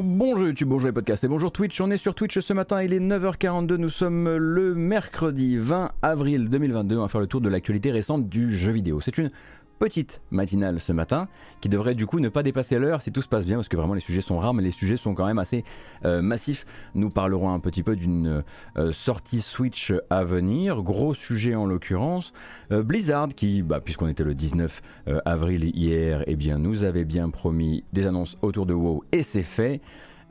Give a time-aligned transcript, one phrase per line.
[0.00, 1.78] Bonjour YouTube, bonjour les podcasts et bonjour Twitch.
[1.82, 6.48] On est sur Twitch ce matin, il est 9h42, nous sommes le mercredi 20 avril
[6.48, 6.96] 2022.
[6.96, 9.02] On va faire le tour de l'actualité récente du jeu vidéo.
[9.02, 9.30] C'est une
[9.82, 11.26] petite matinale ce matin
[11.60, 13.76] qui devrait du coup ne pas dépasser l'heure si tout se passe bien parce que
[13.76, 15.64] vraiment les sujets sont rares mais les sujets sont quand même assez
[16.04, 16.66] euh, massifs.
[16.94, 18.44] Nous parlerons un petit peu d'une
[18.76, 22.32] euh, sortie Switch à venir, gros sujet en l'occurrence.
[22.70, 24.82] Euh, Blizzard qui, bah, puisqu'on était le 19
[25.24, 29.42] avril hier, eh bien nous avait bien promis des annonces autour de WoW et c'est
[29.42, 29.80] fait.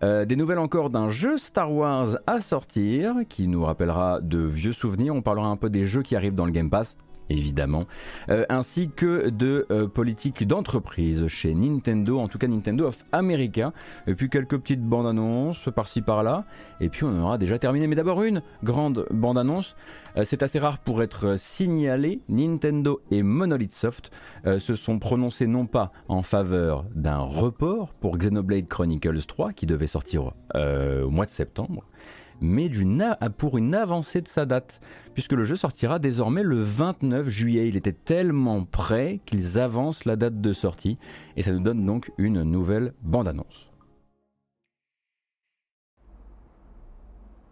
[0.01, 5.13] des nouvelles encore d'un jeu Star Wars à sortir qui nous rappellera de vieux souvenirs.
[5.13, 6.95] On parlera un peu des jeux qui arrivent dans le Game Pass
[7.33, 7.85] évidemment,
[8.29, 13.73] euh, ainsi que de euh, politique d'entreprise chez Nintendo, en tout cas Nintendo of America,
[14.07, 16.45] et puis quelques petites bandes annonces par-ci par-là,
[16.79, 17.87] et puis on aura déjà terminé.
[17.87, 19.75] Mais d'abord une grande bande annonce,
[20.17, 24.11] euh, c'est assez rare pour être signalé, Nintendo et Monolith Soft
[24.45, 29.87] se sont prononcés non pas en faveur d'un report pour Xenoblade Chronicles 3 qui devait
[29.87, 31.83] sortir au mois de septembre,
[32.41, 32.69] mais
[33.37, 34.81] pour une avancée de sa date,
[35.13, 37.67] puisque le jeu sortira désormais le 29 juillet.
[37.67, 40.97] Il était tellement prêt qu'ils avancent la date de sortie,
[41.37, 43.69] et ça nous donne donc une nouvelle bande-annonce.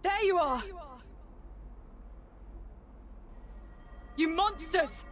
[0.02, 0.64] There you are!
[4.18, 5.06] You monsters!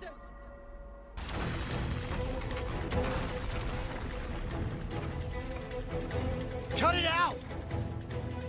[6.75, 7.46] Cut it out!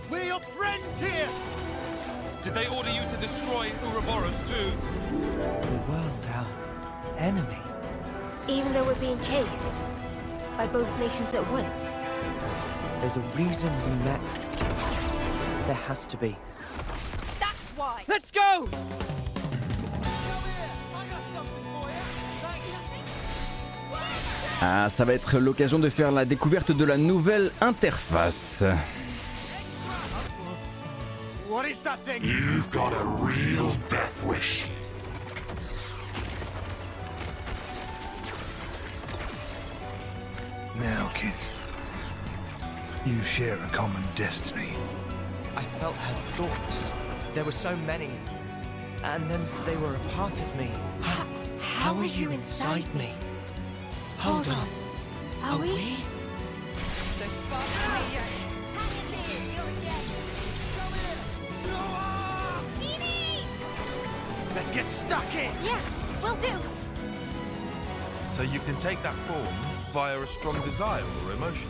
[0.09, 1.29] We're your friends here!
[2.43, 4.71] Did they order you to destroy Ouroboros too?
[5.61, 6.47] The world, our
[7.19, 7.61] enemy.
[8.47, 9.83] Even though we're being chased
[10.57, 11.95] by both nations at once.
[13.01, 14.21] There's a reason we met.
[15.67, 16.35] There has to be.
[17.39, 18.03] That's why!
[18.07, 18.67] Let's go!
[24.61, 28.63] Ah, ça va être l'occasion de faire la découverte de la nouvelle interface.
[31.49, 32.23] What is that thing?
[32.23, 34.67] You've got a real death wish.
[40.79, 41.55] Now, kids.
[43.03, 44.69] You share a common destiny.
[45.55, 46.91] I felt her thoughts.
[47.33, 48.11] There were so many.
[49.03, 50.71] And then they were a part of me.
[51.01, 51.25] How,
[51.59, 53.15] how are you inside me?
[54.19, 54.67] Hold on.
[55.41, 55.73] Are, are we?
[55.73, 55.97] we?
[64.69, 65.51] Let's get stuck in!
[65.63, 65.81] Yeah,
[66.21, 66.55] will do!
[68.25, 69.47] So you can take that form
[69.91, 71.67] via a strong desire or emotion.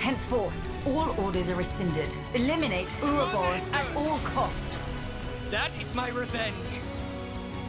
[0.00, 0.52] Henceforth,
[0.88, 2.10] all orders are rescinded.
[2.34, 4.58] Eliminate Ouroboros at all costs.
[5.52, 6.56] That is my revenge.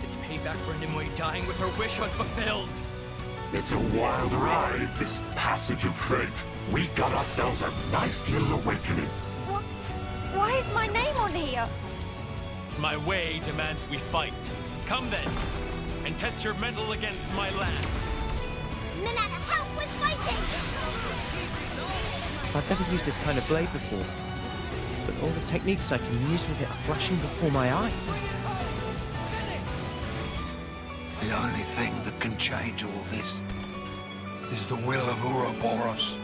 [0.01, 2.69] It's payback for Nimue dying with her wish unfulfilled.
[3.53, 6.43] It's a wild ride, this passage of fate.
[6.69, 9.05] We got ourselves a nice little awakening.
[9.47, 9.63] What?
[10.35, 11.65] Why is my name on here?
[12.77, 14.33] My way demands we fight.
[14.85, 15.29] Come then,
[16.05, 18.17] and test your mettle against my lance.
[18.99, 20.43] Nanana, help with fighting!
[22.53, 24.05] I've never used this kind of blade before,
[25.05, 28.21] but all the techniques I can use with it are flashing before my eyes.
[31.37, 33.41] The only thing that can change all this
[34.51, 36.17] is the will of Ouroboros.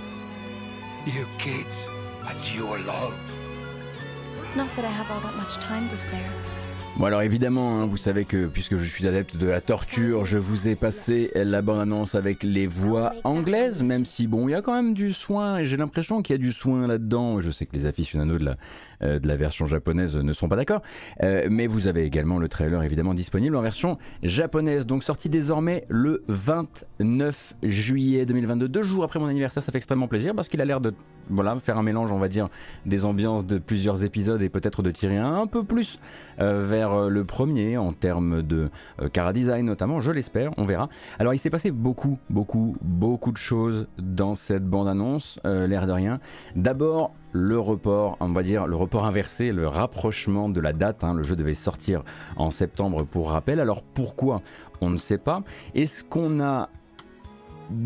[1.05, 1.87] You kids,
[2.27, 3.13] and you alone.
[4.55, 6.31] Not that I have all that much time to spare.
[6.97, 10.37] Bon alors évidemment, hein, vous savez que puisque je suis adepte de la torture, je
[10.37, 14.61] vous ai passé la bande-annonce avec les voix anglaises, même si bon, il y a
[14.61, 17.41] quand même du soin, et j'ai l'impression qu'il y a du soin là-dedans.
[17.41, 18.57] Je sais que les aficionados de la,
[19.03, 20.81] de la version japonaise ne sont pas d'accord,
[21.21, 25.85] euh, mais vous avez également le trailer évidemment disponible en version japonaise, donc sorti désormais
[25.89, 30.61] le 29 juillet 2022, deux jours après mon anniversaire, ça fait extrêmement plaisir parce qu'il
[30.61, 30.93] a l'air de
[31.29, 32.49] voilà, faire un mélange, on va dire,
[32.85, 35.99] des ambiances de plusieurs épisodes et peut-être de tirer un peu plus
[36.39, 38.69] euh, vers euh, le premier en termes de
[39.01, 40.89] euh, cara design notamment, je l'espère, on verra.
[41.19, 46.19] Alors il s'est passé beaucoup, beaucoup, beaucoup de choses dans cette bande-annonce, l'air de rien.
[46.55, 51.03] D'abord, le report, on va dire le report inversé, le rapprochement de la date.
[51.03, 51.13] Hein.
[51.13, 52.03] le jeu devait sortir
[52.37, 53.59] en septembre pour rappel.
[53.59, 54.41] Alors pourquoi
[54.79, 55.43] On ne sait pas.
[55.75, 56.69] Est-ce qu'on a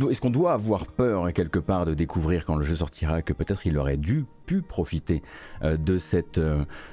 [0.10, 3.66] est-ce qu'on doit avoir peur quelque part de découvrir quand le jeu sortira que peut-être
[3.66, 5.22] il aurait dû pu profiter
[5.62, 6.40] de, cette,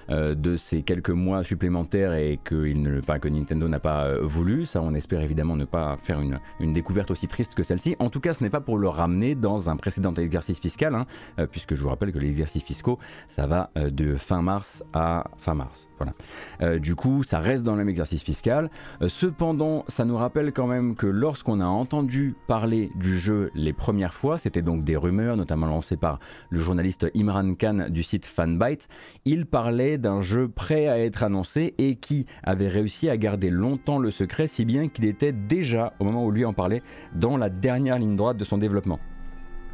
[0.09, 4.67] de ces quelques mois supplémentaires et que, il ne, que Nintendo n'a pas voulu.
[4.67, 7.97] Ça, on espère évidemment ne pas faire une, une découverte aussi triste que celle-ci.
[7.99, 11.07] En tout cas, ce n'est pas pour le ramener dans un précédent exercice fiscal, hein,
[11.51, 12.99] puisque je vous rappelle que les exercices fiscaux,
[13.29, 15.89] ça va de fin mars à fin mars.
[15.99, 16.79] Voilà.
[16.79, 18.71] du coup, ça reste dans le même exercice fiscal.
[19.07, 24.15] cependant, ça nous rappelle quand même que lorsqu'on a entendu parler du jeu les premières
[24.15, 26.19] fois, c'était donc des rumeurs, notamment lancées par
[26.51, 27.44] le journaliste Imran
[27.91, 28.89] Du site Fanbyte,
[29.25, 33.99] il parlait d'un jeu prêt à être annoncé et qui avait réussi à garder longtemps
[33.99, 36.83] le secret, si bien qu'il était déjà, au moment où lui en parlait,
[37.15, 38.99] dans la dernière ligne droite de son développement.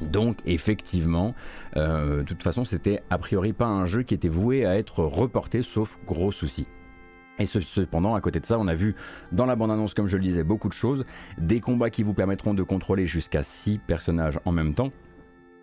[0.01, 1.35] Donc effectivement,
[1.77, 5.63] euh, toute façon, c'était a priori pas un jeu qui était voué à être reporté,
[5.63, 6.67] sauf gros soucis.
[7.39, 8.95] Et cependant, à côté de ça, on a vu
[9.33, 11.07] dans la bande-annonce, comme je le disais, beaucoup de choses.
[11.39, 14.93] Des combats qui vous permettront de contrôler jusqu'à 6 personnages en même temps.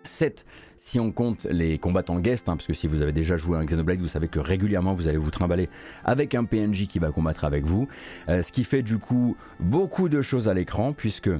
[0.08, 0.44] 7
[0.78, 3.64] si on compte les combattants guest, hein, parce que si vous avez déjà joué à
[3.64, 5.68] Xenoblade, vous savez que régulièrement vous allez vous trimballer
[6.04, 7.88] avec un PNJ qui va combattre avec vous.
[8.28, 11.30] Euh, ce qui fait du coup beaucoup de choses à l'écran, puisque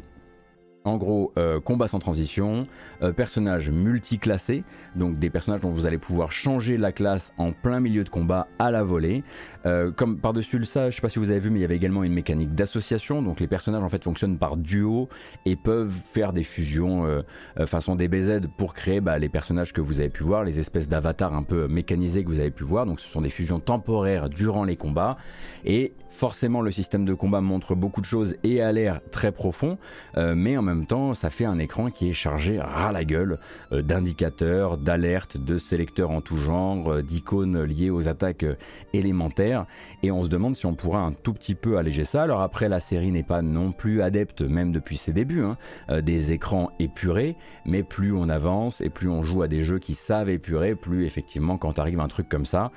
[0.84, 2.66] en gros, euh, combat sans transition,
[3.02, 4.64] euh, personnages multiclassés,
[4.96, 8.48] donc des personnages dont vous allez pouvoir changer la classe en plein milieu de combat
[8.58, 9.22] à la volée.
[9.66, 11.76] Euh, comme par-dessus ça, je sais pas si vous avez vu, mais il y avait
[11.76, 15.08] également une mécanique d'association, donc les personnages en fait fonctionnent par duo
[15.44, 17.22] et peuvent faire des fusions
[17.66, 21.34] façon DBZ pour créer bah, les personnages que vous avez pu voir, les espèces d'avatars
[21.34, 22.86] un peu mécanisés que vous avez pu voir.
[22.86, 25.16] Donc ce sont des fusions temporaires durant les combats
[25.64, 29.78] et forcément le système de combat montre beaucoup de choses et a l'air très profond,
[30.16, 33.38] mais en même temps, ça fait un écran qui est chargé ras la gueule
[33.72, 38.56] euh, d'indicateurs, d'alertes, de sélecteurs en tout genre, euh, d'icônes liées aux attaques euh,
[38.92, 39.66] élémentaires.
[40.02, 42.22] Et on se demande si on pourra un tout petit peu alléger ça.
[42.22, 45.56] Alors après, la série n'est pas non plus adepte, même depuis ses débuts, hein,
[46.00, 49.94] des écrans épurés, mais plus on avance et plus on joue à des jeux qui
[49.94, 52.70] savent épurer, plus effectivement quand arrive un truc comme ça,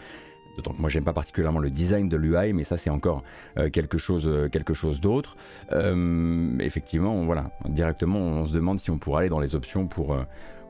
[0.55, 3.23] D'autant que moi j'aime pas particulièrement le design de l'UI, mais ça c'est encore
[3.57, 5.37] euh, quelque chose, euh, quelque chose d'autre.
[5.71, 10.15] Euh, effectivement, voilà, directement on se demande si on pourrait aller dans les options pour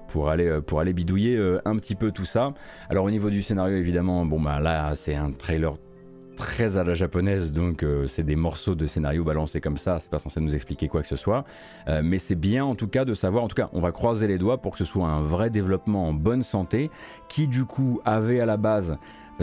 [0.08, 2.54] pour aller, pour aller bidouiller un petit peu tout ça.
[2.90, 5.76] Alors au niveau du scénario, évidemment, bon bah là c'est un trailer
[6.36, 10.20] très à la japonaise, donc c'est des morceaux de scénario balancés comme ça, c'est pas
[10.20, 11.46] censé nous expliquer quoi que ce soit,
[12.04, 14.38] mais c'est bien en tout cas de savoir, en tout cas on va croiser les
[14.38, 16.90] doigts pour que ce soit un vrai développement en bonne santé,
[17.30, 18.98] qui du coup avait à la base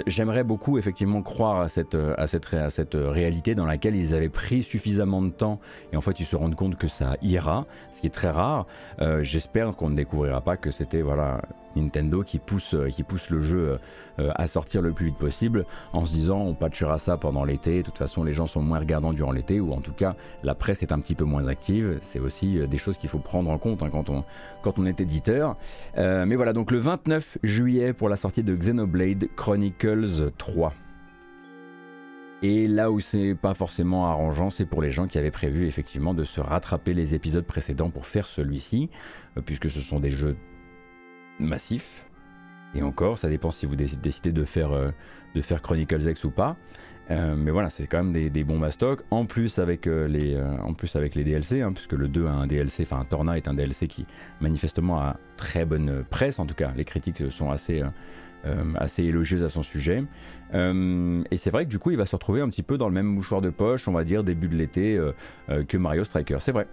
[0.07, 4.29] J'aimerais beaucoup effectivement croire à cette, à, cette, à cette réalité dans laquelle ils avaient
[4.29, 5.61] pris suffisamment de temps
[5.93, 8.67] et en fait ils se rendent compte que ça ira, ce qui est très rare.
[9.01, 11.43] Euh, j'espère qu'on ne découvrira pas que c'était voilà
[11.77, 13.79] Nintendo qui pousse, euh, qui pousse le jeu
[14.19, 17.79] euh, à sortir le plus vite possible en se disant on patchera ça pendant l'été,
[17.79, 20.55] de toute façon les gens sont moins regardants durant l'été ou en tout cas la
[20.55, 23.51] presse est un petit peu moins active, c'est aussi euh, des choses qu'il faut prendre
[23.51, 24.25] en compte hein, quand, on,
[24.63, 25.57] quand on est éditeur.
[25.97, 30.73] mais voilà donc le 29 juillet pour la sortie de Xenoblade Chronicles 3.
[32.41, 36.15] Et là où c'est pas forcément arrangeant, c'est pour les gens qui avaient prévu effectivement
[36.15, 38.91] de se rattraper les épisodes précédents pour faire celui-ci,
[39.45, 40.37] puisque ce sont des jeux
[41.41, 42.09] massif.
[42.75, 44.91] Et encore, ça dépend si vous décidez de faire, euh,
[45.35, 46.57] de faire Chronicles X ou pas.
[47.11, 49.03] Euh, mais voilà, c'est quand même des, des bons mastocs.
[49.11, 52.47] En plus avec euh, les, en plus avec les DLC, puisque le 2 a un
[52.47, 54.07] DLC, enfin Torna est un DLC qui
[54.41, 56.39] manifestement a très bonne presse.
[56.39, 57.83] En tout cas, les critiques sont assez,
[58.77, 60.05] assez élogieuses à son sujet.
[60.53, 62.95] et c'est vrai que du coup, il va se retrouver un petit peu dans le
[62.95, 65.01] même mouchoir de poche, on va dire début de l'été,
[65.67, 66.37] que Mario Striker.
[66.41, 66.67] C'est vrai.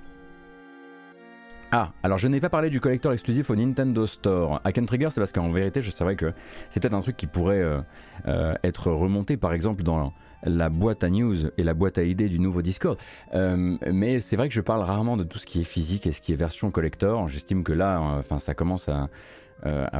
[1.71, 4.61] Ah, alors je n'ai pas parlé du collector exclusif au Nintendo Store.
[4.63, 6.31] À Trigger, c'est parce qu'en vérité, je savais que
[6.69, 7.81] c'est peut-être un truc qui pourrait euh,
[8.27, 10.13] euh, être remonté, par exemple, dans
[10.43, 12.97] la boîte à news et la boîte à idées du nouveau Discord.
[13.33, 16.11] Euh, mais c'est vrai que je parle rarement de tout ce qui est physique et
[16.11, 17.27] ce qui est version collector.
[17.27, 19.09] J'estime que là, enfin, ça commence à,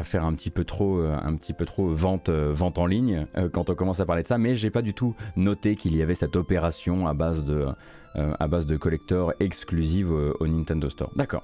[0.03, 3.75] faire un petit peu trop, un petit peu trop vente, vente en ligne quand on
[3.75, 4.37] commence à parler de ça.
[4.37, 7.65] Mais j'ai pas du tout noté qu'il y avait cette opération à base de,
[8.15, 11.11] à base de collector exclusive au Nintendo Store.
[11.15, 11.43] D'accord.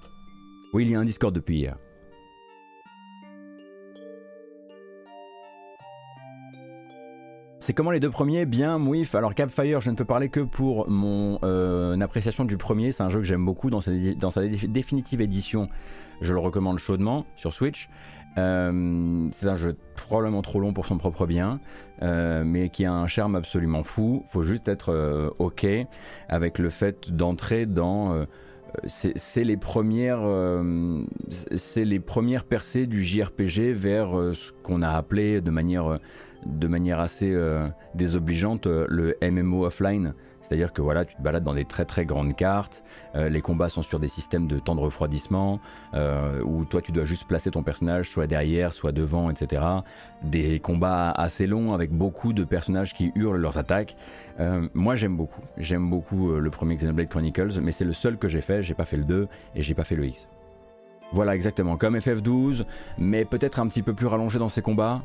[0.74, 1.78] Oui, il y a un Discord depuis hier.
[7.60, 8.46] C'est comment les deux premiers?
[8.46, 9.14] Bien, Mouif.
[9.14, 12.92] Alors Capfire, je ne peux parler que pour mon euh, appréciation du premier.
[12.92, 13.92] C'est un jeu que j'aime beaucoup dans sa,
[14.68, 15.70] définitive édition.
[16.22, 17.90] Je le recommande chaudement sur Switch.
[18.38, 21.60] Euh, c'est un jeu probablement trop long pour son propre bien,
[22.02, 24.24] euh, mais qui a un charme absolument fou.
[24.28, 25.68] Faut juste être ok
[26.30, 28.26] avec le fait d'entrer dans
[28.86, 31.04] c'est les premières euh,
[31.56, 36.00] c'est les premières percées du JRPG vers euh, ce qu'on a appelé de manière
[36.68, 40.14] manière assez euh, désobligeante le MMO offline
[40.52, 42.84] C'est-à-dire que voilà, tu te balades dans des très très grandes cartes,
[43.16, 45.62] euh, les combats sont sur des systèmes de temps de refroidissement,
[45.94, 49.64] euh, où toi tu dois juste placer ton personnage soit derrière, soit devant, etc.
[50.24, 53.96] Des combats assez longs avec beaucoup de personnages qui hurlent leurs attaques.
[54.42, 58.28] Euh, moi j'aime beaucoup, j'aime beaucoup le premier Xenoblade Chronicles, mais c'est le seul que
[58.28, 60.28] j'ai fait, j'ai pas fait le 2 et j'ai pas fait le X.
[61.14, 62.66] Voilà exactement, comme FF12,
[62.98, 65.02] mais peut-être un petit peu plus rallongé dans ses combats.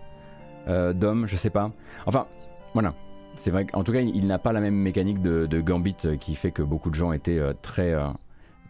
[0.67, 1.71] Dom, je sais pas.
[2.07, 2.27] Enfin,
[2.75, 2.95] voilà,
[3.37, 6.35] c'est vrai qu'en tout cas, il n'a pas la même mécanique de, Gambit euh, qui
[6.35, 8.09] fait que beaucoup de gens étaient euh, très, euh,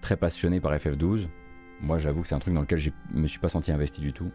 [0.00, 1.28] très passionnés par FF12.
[1.80, 4.12] Moi, j'avoue que c'est un truc dans lequel je me suis pas senti investi du
[4.12, 4.30] tout.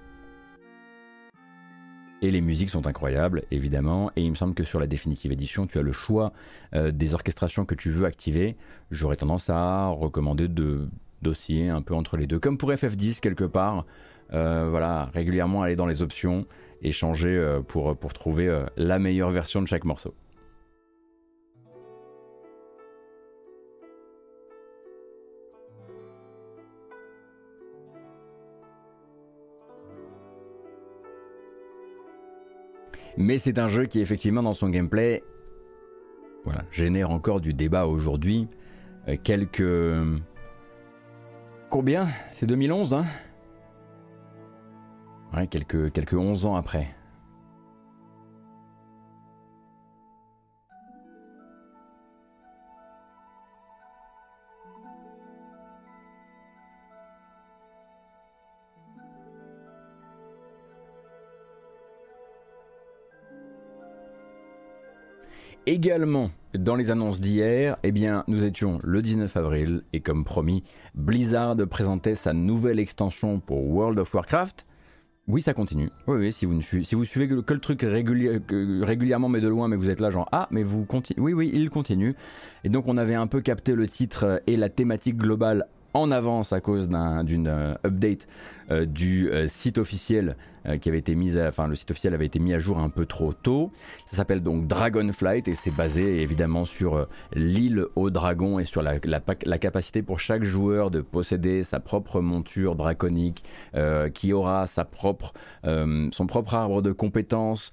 [2.22, 4.12] Et les musiques sont incroyables, évidemment.
[4.16, 6.34] Et il me semble que sur la définitive édition, tu as le choix
[6.72, 8.58] des orchestrations que tu veux activer.
[8.92, 10.88] J'aurais tendance à recommander de
[11.24, 12.38] dossier un peu entre les deux.
[12.38, 13.88] Comme pour FF10, quelque part.
[14.30, 16.46] voilà, régulièrement aller dans les options
[16.84, 20.14] et changer pour trouver la meilleure version de chaque morceau.
[33.22, 35.24] Mais c'est un jeu qui effectivement dans son gameplay
[36.72, 38.48] génère encore du débat aujourd'hui.
[39.08, 39.64] Euh, quelques...
[41.70, 42.08] Combien?
[42.32, 43.06] C'est 2011, hein?
[45.34, 46.94] Ouais, quelques, quelques 11 ans après.
[65.68, 70.64] Également, dans les annonces d'hier, eh bien, nous étions le 19 avril et comme promis,
[70.96, 74.66] Blizzard présentait sa nouvelle extension pour World of Warcraft.
[75.28, 75.92] Oui, ça continue.
[76.08, 79.92] Oui, oui, si vous, ne suivez que, le truc régulièrement, mais de loin, mais vous
[79.92, 80.88] êtes là, genre, ah, mais vous.
[81.18, 82.16] Oui, oui, il continue.
[82.64, 86.54] Et donc, on avait un peu capté le titre et la thématique globale en avance
[86.54, 88.28] à cause d'une euh, update
[88.70, 90.36] euh, du euh, site officiel
[90.80, 93.08] qui avait été mise, enfin le site officiel avait été mis à jour un peu
[93.08, 93.72] trop tôt.
[94.06, 99.00] Ça s'appelle donc Dragonflight et c'est basé évidemment sur l'île au dragon et sur la,
[99.00, 103.44] capacité pour chaque joueur de posséder sa propre monture draconique,
[104.14, 105.34] qui aura sa propre,
[105.64, 107.72] son propre arbre de compétences,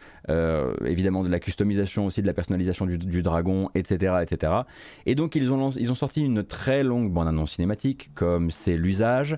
[0.82, 4.62] évidemment de la customisation aussi, de la personnalisation du, du dragon, etc., etc.
[5.04, 8.76] Et donc ils ont, ils ont sorti une très longue bande annonce cinématique, comme c'est
[8.76, 9.36] l'usage.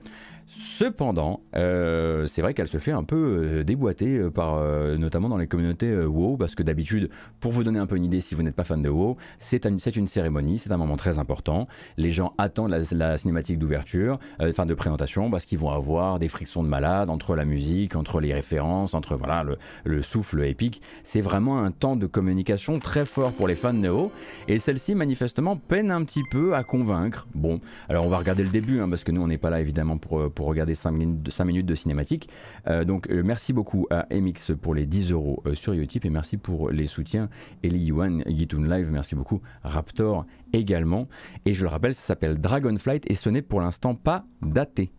[0.58, 4.60] Cependant, euh, c'est vrai qu'elle se fait un peu euh, déboîter euh, par,
[4.98, 8.20] notamment dans les communautés WoW, parce que d'habitude, pour vous donner un peu une idée,
[8.20, 11.68] si vous n'êtes pas fan de WoW, c'est une cérémonie, c'est un moment très important.
[11.96, 16.64] Les gens attendent la, cinématique d'ouverture, enfin de présentation, parce qu'ils vont avoir des frictions
[16.64, 19.44] de malade entre la musique, entre les références, entre voilà
[19.84, 20.82] le, souffle épique.
[21.04, 24.10] C'est vraiment un temps de communication très fort pour les fans de WoW,
[24.48, 27.28] et celle-ci manifestement peine un petit peu à convaincre.
[27.34, 29.60] Bon, alors on va regarder le début, hein, parce que nous on n'est pas là
[29.60, 32.28] évidemment pour pour regarder 5 minutes de, 5 minutes de cinématique.
[32.66, 36.10] Euh, donc euh, merci beaucoup à MX pour les 10 euros euh, sur Utip et
[36.10, 37.28] merci pour les soutiens.
[37.62, 39.40] Eli Yuan, Gitoon Live, merci beaucoup.
[39.62, 41.08] Raptor également.
[41.44, 44.92] Et je le rappelle, ça s'appelle Dragonflight et ce n'est pour l'instant pas daté.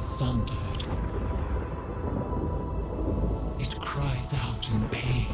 [0.00, 0.56] sundered.
[3.58, 5.26] It cries out in pain.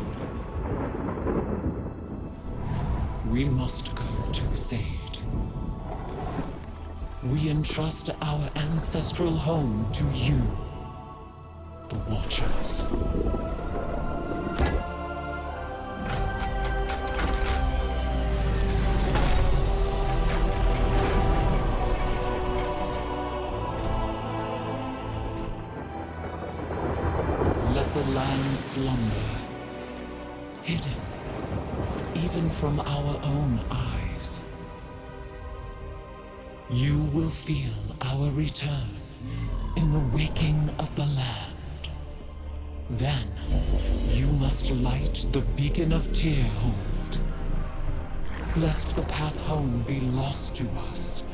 [3.30, 5.18] We must go to its aid.
[7.22, 10.65] We entrust our ancestral home to you.
[44.74, 47.18] Light the beacon of tear hold,
[48.56, 51.25] lest the path home be lost to us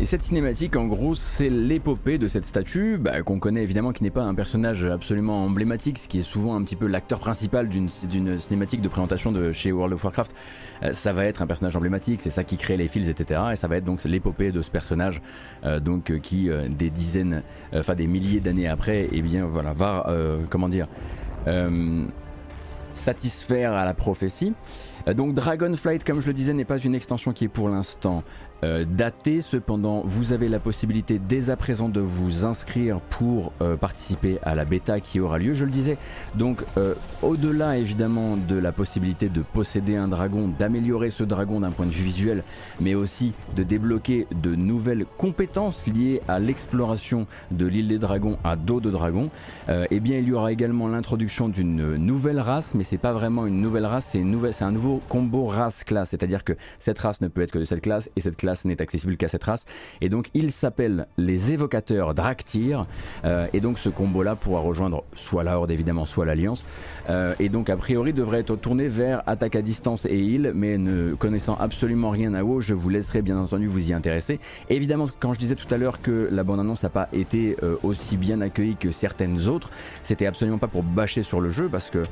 [0.00, 4.02] Et cette cinématique, en gros, c'est l'épopée de cette statue, bah, qu'on connaît évidemment, qui
[4.02, 7.68] n'est pas un personnage absolument emblématique, ce qui est souvent un petit peu l'acteur principal
[7.68, 10.32] d'une cinématique de présentation de chez World of Warcraft.
[10.82, 13.40] Euh, ça va être un personnage emblématique, c'est ça qui crée les fils, etc.
[13.52, 15.22] Et ça va être donc l'épopée de ce personnage,
[15.64, 20.12] euh, donc euh, qui des dizaines, enfin des milliers d'années après, eh bien voilà, va,
[20.50, 20.88] comment dire,
[22.92, 24.52] satisfaire à la prophétie.
[25.14, 28.24] Donc Dragonflight, comme je le disais, n'est pas une extension qui est pour l'instant
[28.64, 29.42] euh, daté.
[29.42, 34.54] Cependant, vous avez la possibilité dès à présent de vous inscrire pour euh, participer à
[34.54, 35.52] la bêta qui aura lieu.
[35.52, 35.98] Je le disais,
[36.34, 41.72] donc euh, au-delà évidemment de la possibilité de posséder un dragon, d'améliorer ce dragon d'un
[41.72, 42.42] point de vue visuel,
[42.80, 48.56] mais aussi de débloquer de nouvelles compétences liées à l'exploration de l'île des dragons à
[48.56, 49.30] dos de dragon,
[49.68, 53.60] eh bien il y aura également l'introduction d'une nouvelle race, mais c'est pas vraiment une
[53.60, 57.58] nouvelle race, c'est un nouveau combo race-classe, c'est-à-dire que cette race ne peut être que
[57.58, 59.64] de cette classe et cette classe n'est accessible qu'à cette race.
[60.00, 62.86] Et donc il s'appelle les évocateurs Draktyr.
[63.24, 66.64] Euh, et donc ce combo-là pourra rejoindre soit la Horde évidemment, soit l'Alliance.
[67.10, 70.52] Euh, et donc a priori devrait être tourné vers attaque à distance et heal.
[70.54, 74.38] Mais ne connaissant absolument rien à WoW, je vous laisserai bien entendu vous y intéresser.
[74.70, 78.16] Évidemment, quand je disais tout à l'heure que la bande-annonce n'a pas été euh, aussi
[78.16, 79.70] bien accueillie que certaines autres,
[80.02, 82.04] c'était absolument pas pour bâcher sur le jeu parce que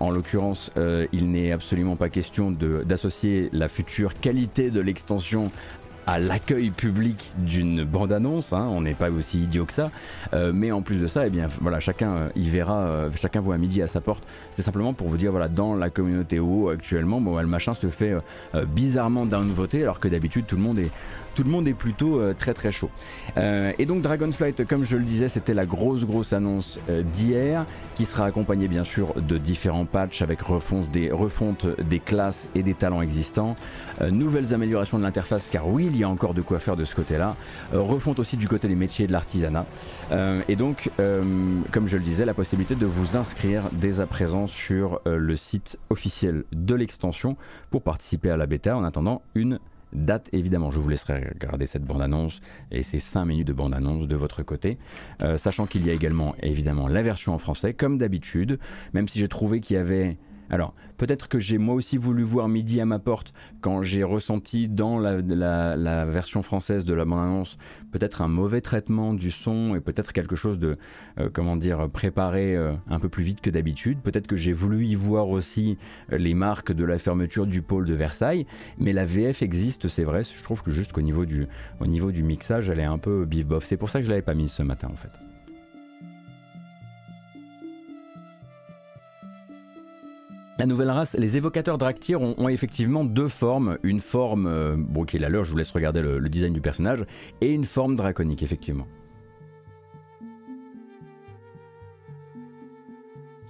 [0.00, 0.70] en l'occurrence
[1.12, 5.50] il n'est absolument pas question d'associer la future qualité de l'extension
[6.06, 8.52] à l'accueil public d'une bande-annonce.
[8.52, 9.90] Hein, on n'est pas aussi idiot que ça.
[10.34, 13.40] Euh, mais en plus de ça, eh bien, voilà, chacun euh, y verra, euh, chacun
[13.40, 14.24] voit à midi à sa porte.
[14.52, 17.88] C'est simplement pour vous dire, voilà, dans la communauté WoW actuellement, bon, le machin se
[17.88, 18.14] fait
[18.68, 20.90] bizarrement downvoter, alors que d'habitude tout le monde est
[21.36, 22.90] tout le monde est plutôt euh, très très chaud.
[23.36, 27.66] Euh, et donc Dragonflight, comme je le disais, c'était la grosse grosse annonce euh, d'hier,
[27.94, 32.62] qui sera accompagnée bien sûr de différents patchs avec refonte des, refonte des classes et
[32.62, 33.54] des talents existants,
[34.10, 36.94] nouvelles améliorations de l'interface, car oui, il y a encore de quoi faire de ce
[36.94, 37.36] côté-là,
[37.72, 39.66] refonte aussi du côté des métiers et de l'artisanat,
[40.48, 40.90] et donc,
[41.72, 45.78] comme je le disais, la possibilité de vous inscrire dès à présent sur le site
[45.88, 47.36] officiel de l'extension
[47.70, 49.58] pour participer à la bêta en attendant une
[49.92, 50.70] date évidemment.
[50.70, 54.78] Je vous laisserai regarder cette bande-annonce et ces 5 minutes de bande-annonce de votre côté,
[55.22, 58.58] euh, sachant qu'il y a également évidemment la version en français comme d'habitude,
[58.92, 60.16] même si j'ai trouvé qu'il y avait
[60.50, 64.68] alors, peut-être que j'ai moi aussi voulu voir midi à ma porte quand j'ai ressenti
[64.68, 65.16] dans la,
[66.06, 67.58] version française de la bande-annonce
[67.90, 70.76] peut-être un mauvais traitement du son et peut-être quelque chose de,
[71.18, 73.98] euh, comment dire, préparé euh, un peu plus vite que d'habitude.
[74.02, 75.78] Peut-être que j'ai voulu y voir aussi
[76.12, 78.46] euh, les marques de la fermeture du pôle de Versailles,
[78.78, 80.22] mais la VF existe, c'est vrai.
[80.24, 81.46] Je trouve que juste qu'au niveau du,
[81.80, 83.64] au niveau du mixage, elle est un peu bif bof.
[83.64, 85.25] C'est pour ça que je l'avais pas mise ce matin en fait.
[90.58, 93.76] La nouvelle race, les évocateurs Draktyr ont, effectivement deux formes.
[93.82, 96.62] Une forme, euh, bon, qui est la leur, je vous laisse regarder le design du
[96.62, 97.04] personnage,
[97.42, 98.86] et une forme draconique, effectivement.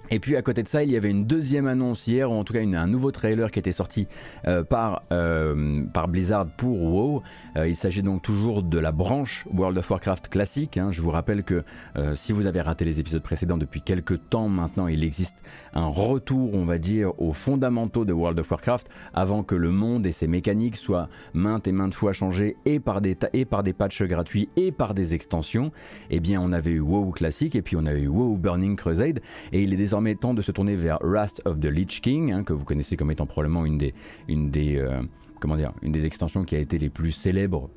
[0.09, 2.43] Et puis à côté de ça, il y avait une deuxième annonce hier, ou en
[2.43, 4.07] tout cas un nouveau trailer qui était sorti
[4.47, 7.23] euh, par, euh, par Blizzard pour WoW.
[7.57, 10.77] Euh, il s'agit donc toujours de la branche World of Warcraft classique.
[10.77, 10.91] Hein.
[10.91, 11.63] Je vous rappelle que
[12.15, 15.43] si vous avez raté les épisodes précédents depuis quelques temps maintenant, il existe
[15.73, 20.05] un retour, on va dire, aux fondamentaux de World of Warcraft avant que le monde
[20.05, 23.73] et ses mécaniques soient maintes et maintes fois changés et par des, et par des
[23.73, 25.71] patchs gratuits et par des extensions.
[26.09, 29.19] Eh bien, on avait eu WoW classique et puis on a eu WoW Burning Crusade
[29.51, 32.43] et il est désormais temps de se tourner vers Wrath of the Lich King, hein,
[32.43, 33.93] que vous connaissez comme étant probablement une des,
[34.27, 35.01] une des, euh,
[35.39, 37.69] comment dire, une des extensions qui a été les plus célèbres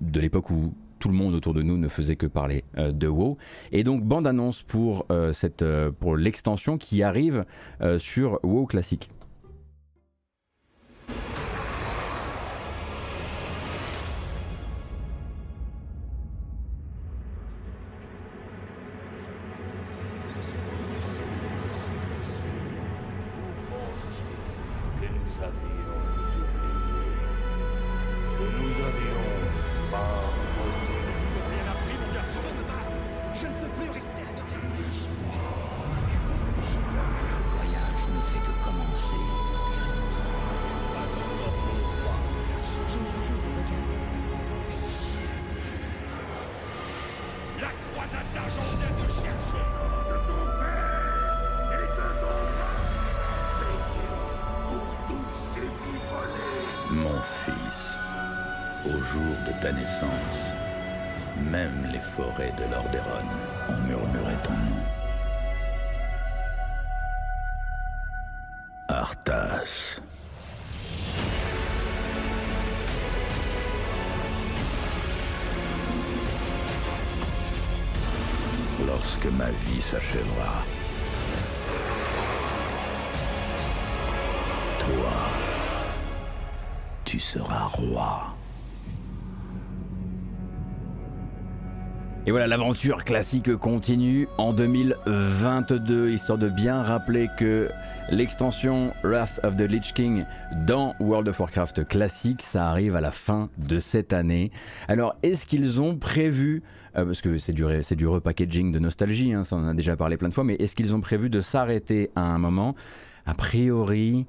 [0.00, 3.08] de l'époque où tout le monde autour de nous ne faisait que parler euh, de
[3.08, 3.38] WoW.
[3.72, 5.32] Et donc bande annonce pour, euh,
[5.98, 7.44] pour l'extension qui arrive
[7.98, 9.10] sur WoW classique.
[79.22, 80.64] Lorsque ma vie s'achèvera.
[84.78, 85.12] Toi,
[87.04, 88.29] tu seras roi.
[92.26, 97.70] Et voilà, l'aventure classique continue en 2022, histoire de bien rappeler que
[98.10, 100.26] l'extension Wrath of the Lich King
[100.66, 104.50] dans World of Warcraft classique, ça arrive à la fin de cette année.
[104.86, 106.62] Alors, est-ce qu'ils ont prévu,
[106.94, 110.18] euh, parce que c'est du, repackaging de nostalgie, hein, ça on en a déjà parlé
[110.18, 112.74] plein de fois, mais est-ce qu'ils ont prévu de s'arrêter à un moment?
[113.24, 114.26] A priori,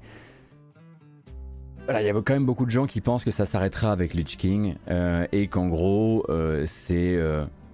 [1.84, 4.14] voilà, il y a quand même beaucoup de gens qui pensent que ça s'arrêtera avec
[4.14, 7.18] Lich King euh, et qu'en gros, euh, c'est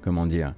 [0.03, 0.55] comment dire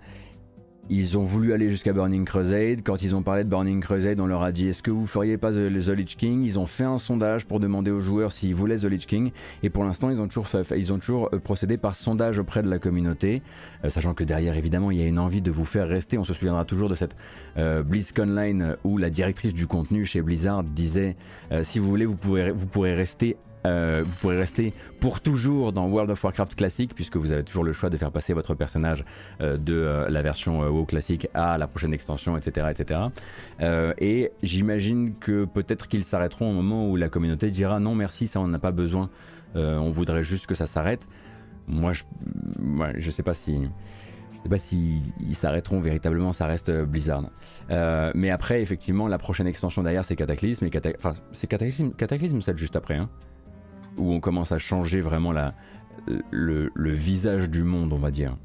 [0.90, 2.80] ils ont voulu aller jusqu'à Burning Crusade.
[2.82, 5.38] Quand ils ont parlé de Burning Crusade, on leur a dit est-ce que vous feriez
[5.38, 6.42] pas The, The Lich King?
[6.42, 9.30] Ils ont fait un sondage pour demander aux joueurs s'ils voulaient The Lich King.
[9.62, 12.68] Et pour l'instant, ils ont toujours, ils ont toujours euh, procédé par sondage auprès de
[12.68, 13.40] la communauté.
[13.84, 16.18] Euh, sachant que derrière, évidemment, il y a une envie de vous faire rester.
[16.18, 17.14] On se souviendra toujours de cette
[17.56, 21.16] euh, BlizzCon où la directrice du contenu chez Blizzard disait
[21.62, 25.86] si vous voulez, vous pourrez, vous pourrez rester euh, vous pourrez rester pour toujours dans
[25.86, 29.04] World of Warcraft classique puisque vous avez toujours le choix de faire passer votre personnage
[29.40, 32.68] euh, de euh, la version WoW classique à la prochaine extension, etc.
[32.70, 33.00] etc.
[33.98, 38.40] et j'imagine que peut-être qu'ils s'arrêteront au moment où la communauté dira non merci, ça
[38.40, 39.10] on n'a pas besoin,
[39.54, 41.06] on voudrait juste que ça s'arrête.
[41.66, 43.60] Moi je, sais pas si...
[44.48, 47.24] Je s'arrêteront véritablement, ça reste Blizzard.
[48.14, 50.68] mais après, effectivement, la prochaine extension derrière, c'est Cataclysme.
[51.32, 52.96] C'est Cataclysme, Cataclysme, celle juste après.
[52.96, 53.08] Hein
[53.96, 55.54] où on commence à changer vraiment la,
[56.30, 58.36] le, visage du monde, on va dire.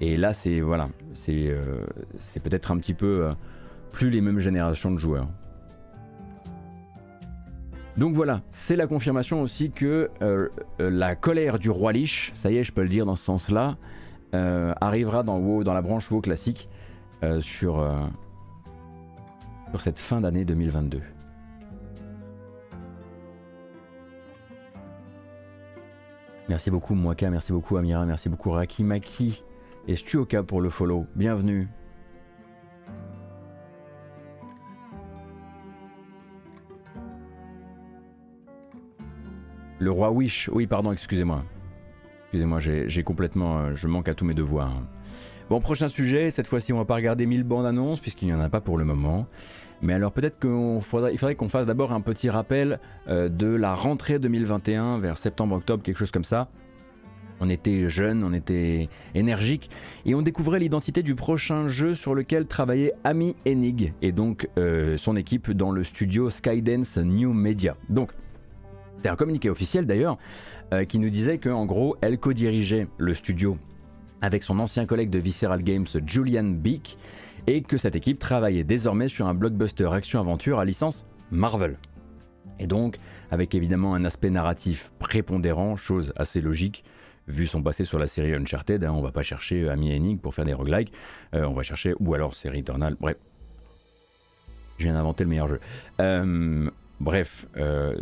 [0.00, 1.84] Et là, c'est voilà, c'est euh,
[2.42, 3.32] peut-être un petit peu euh,
[3.92, 5.28] plus les mêmes générations de joueurs.
[7.96, 12.58] Donc voilà, c'est la confirmation aussi que euh, la colère du roi Lich, ça y
[12.58, 13.76] est, je peux le dire dans ce sens-là,
[14.32, 16.68] arrivera dans la branche WoW classique
[17.40, 17.92] sur,
[19.70, 21.00] sur cette fin d'année 2022.
[26.48, 29.44] Merci beaucoup Mwaka, merci beaucoup Amira, merci beaucoup Rakimaki
[29.86, 31.04] et Stuoka pour le follow.
[31.14, 31.68] Bienvenue.
[39.78, 41.44] Le roi Wish, oui pardon, excusez-moi.
[42.24, 43.58] Excusez-moi, j'ai complètement...
[43.58, 44.82] Euh, je manque à tous mes devoirs.
[45.50, 48.40] Bon, prochain sujet, cette fois-ci on va pas regarder 1000 bandes annonces puisqu'il n'y en
[48.40, 49.26] a pas pour le moment.
[49.80, 54.18] Mais alors peut-être qu'il faudrait, qu'on fasse d'abord un petit rappel euh, de la rentrée
[54.18, 56.48] 2021 vers septembre-octobre, quelque chose comme ça.
[57.40, 59.70] On était jeunes, on était énergiques
[60.04, 64.98] et on découvrait l'identité du prochain jeu sur lequel travaillait Ami Enig et donc euh,
[64.98, 67.74] son équipe dans le studio Skydance New Media.
[67.88, 68.10] Donc
[69.02, 70.18] c'est un communiqué officiel d'ailleurs
[70.74, 73.56] euh, qui nous disait qu'en gros elle co-dirigeait le studio
[74.20, 76.98] avec son ancien collègue de Visceral Games Julian Beek
[77.46, 81.76] et que cette équipe travaillait désormais sur un blockbuster action-aventure à licence Marvel.
[82.58, 82.96] Et donc,
[83.30, 86.84] avec évidemment un aspect narratif prépondérant, chose assez logique,
[87.28, 90.34] vu son passé sur la série Uncharted, hein, on va pas chercher Amy Hennig pour
[90.34, 90.92] faire des roguelikes,
[91.34, 93.16] euh, on va chercher, ou alors série Eternal, bref.
[94.78, 95.60] Je viens d'inventer le meilleur jeu.
[96.00, 97.96] Euh, bref, euh,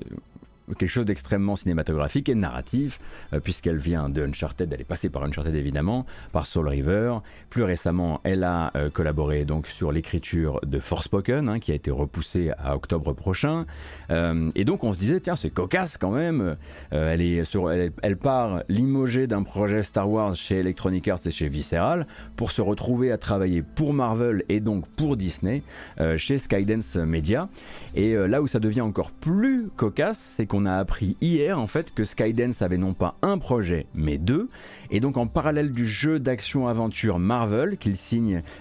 [0.75, 3.01] quelque chose d'extrêmement cinématographique et narratif,
[3.33, 7.19] euh, puisqu'elle vient de Uncharted, elle est passée par Uncharted évidemment, par Soul River.
[7.51, 11.91] Plus récemment, elle a euh, collaboré donc sur l'écriture de Forspoken, hein, qui a été
[11.91, 13.67] repoussée à octobre prochain.
[14.11, 16.57] Euh, et donc on se disait, tiens, c'est cocasse quand même.
[16.91, 21.49] elle, est sur, elle, part limogée d'un projet Star Wars chez Electronic Arts et chez
[21.49, 25.63] Visceral pour se retrouver à travailler pour Marvel et donc pour Disney
[26.17, 27.49] chez Skydance Media.
[27.95, 31.67] Et là où ça devient encore plus cocasse, c'est qu'on on a appris hier en
[31.67, 34.49] fait que Skydance avait non pas un projet mais deux.
[34.91, 37.97] Et donc en parallèle du jeu d'action-aventure Marvel qu'ils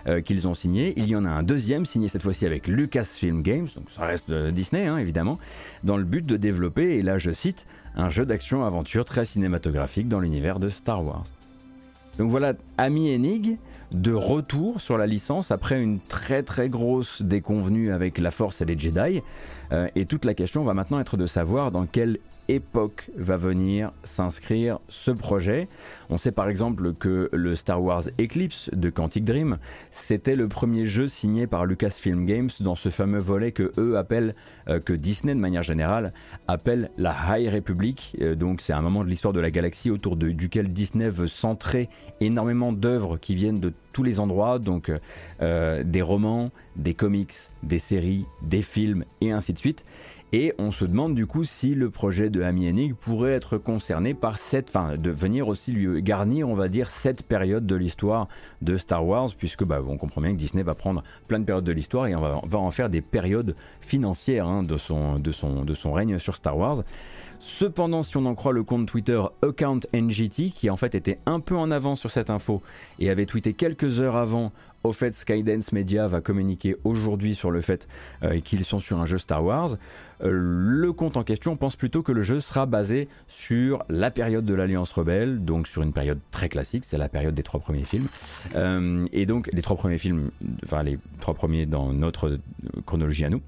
[0.07, 3.41] euh, qu'ils ont signé, il y en a un deuxième signé cette fois-ci avec Lucasfilm
[3.41, 5.37] Games, donc ça reste euh, Disney hein, évidemment,
[5.83, 10.19] dans le but de développer, et là je cite, un jeu d'action-aventure très cinématographique dans
[10.19, 11.23] l'univers de Star Wars.
[12.17, 13.57] Donc voilà, Ami Enig
[13.91, 18.65] de retour sur la licence après une très très grosse déconvenue avec la Force et
[18.65, 19.21] les Jedi.
[19.71, 23.91] Euh, et toute la question va maintenant être de savoir dans quelle époque va venir
[24.03, 25.67] s'inscrire ce projet.
[26.09, 29.57] On sait par exemple que le Star Wars Eclipse de Quantic Dream,
[29.91, 34.35] c'était le premier jeu signé par Lucasfilm Games dans ce fameux volet que eux appellent,
[34.67, 36.13] euh, que Disney de manière générale
[36.47, 38.15] appelle la High Republic.
[38.21, 41.27] Euh, donc c'est un moment de l'histoire de la galaxie autour de, duquel Disney veut
[41.27, 41.89] centrer
[42.21, 44.91] énormément d'œuvres qui viennent de tous les endroits, donc
[45.41, 47.31] euh, des romans, des comics,
[47.63, 49.85] des séries, des films et ainsi de suite.
[50.33, 54.13] Et on se demande du coup si le projet de Amy Hennig pourrait être concerné
[54.13, 58.27] par cette, enfin, de venir aussi lui garnir, on va dire, cette période de l'histoire
[58.61, 61.63] de Star Wars, puisque bah, on comprend bien que Disney va prendre plein de périodes
[61.63, 65.31] de l'histoire et on va, va, en faire des périodes financières hein, de, son, de,
[65.31, 66.83] son, de son règne sur Star Wars.
[67.47, 71.39] Cependant, si on en croit le compte Twitter Account NGT, qui en fait était un
[71.39, 72.63] peu en avance sur cette info
[72.97, 74.51] et avait tweeté quelques heures avant
[74.83, 77.87] au fait Skydance Media va communiquer aujourd'hui sur le fait
[78.23, 79.77] euh, qu'ils sont sur un jeu Star Wars.
[80.23, 84.45] Euh, le compte en question pense plutôt que le jeu sera basé sur la période
[84.45, 87.85] de l'Alliance Rebelle, donc sur une période très classique, c'est la période des trois premiers
[87.85, 88.07] films.
[88.55, 90.31] Euh, et donc les trois premiers films,
[90.63, 92.39] enfin les trois premiers dans notre
[92.85, 93.41] chronologie à nous.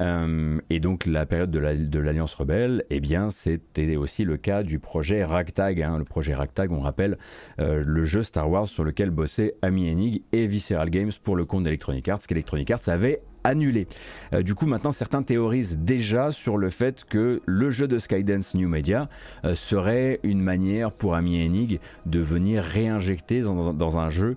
[0.00, 4.78] Euh, et donc la période de l'Alliance Rebelle, eh bien c'était aussi le cas du
[4.78, 5.80] projet Ragtag.
[5.82, 5.98] Hein.
[5.98, 7.18] Le projet Ragtag, on rappelle,
[7.60, 11.44] euh, le jeu Star Wars sur lequel bossaient Amy Hennig et Visceral Games pour le
[11.44, 13.88] compte d'Electronic Arts, qu'Electronic Arts avait annulé.
[14.32, 18.54] Euh, du coup, maintenant, certains théorisent déjà sur le fait que le jeu de Skydance
[18.54, 19.08] New Media
[19.54, 24.36] serait une manière pour Amy Hennig de venir réinjecter dans, un jeu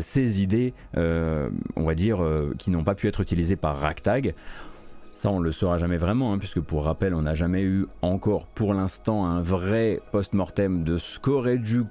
[0.00, 2.24] ces idées, on va dire,
[2.58, 4.34] qui n'ont pas pu être utilisées par Ragtag.
[5.28, 8.74] On le saura jamais vraiment, hein, puisque pour rappel, on n'a jamais eu encore pour
[8.74, 11.82] l'instant un vrai post-mortem de ce qu'aurait dû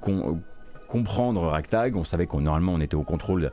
[0.87, 1.97] comprendre Ragtag.
[1.97, 3.49] On savait qu'on normalement on était au contrôle euh,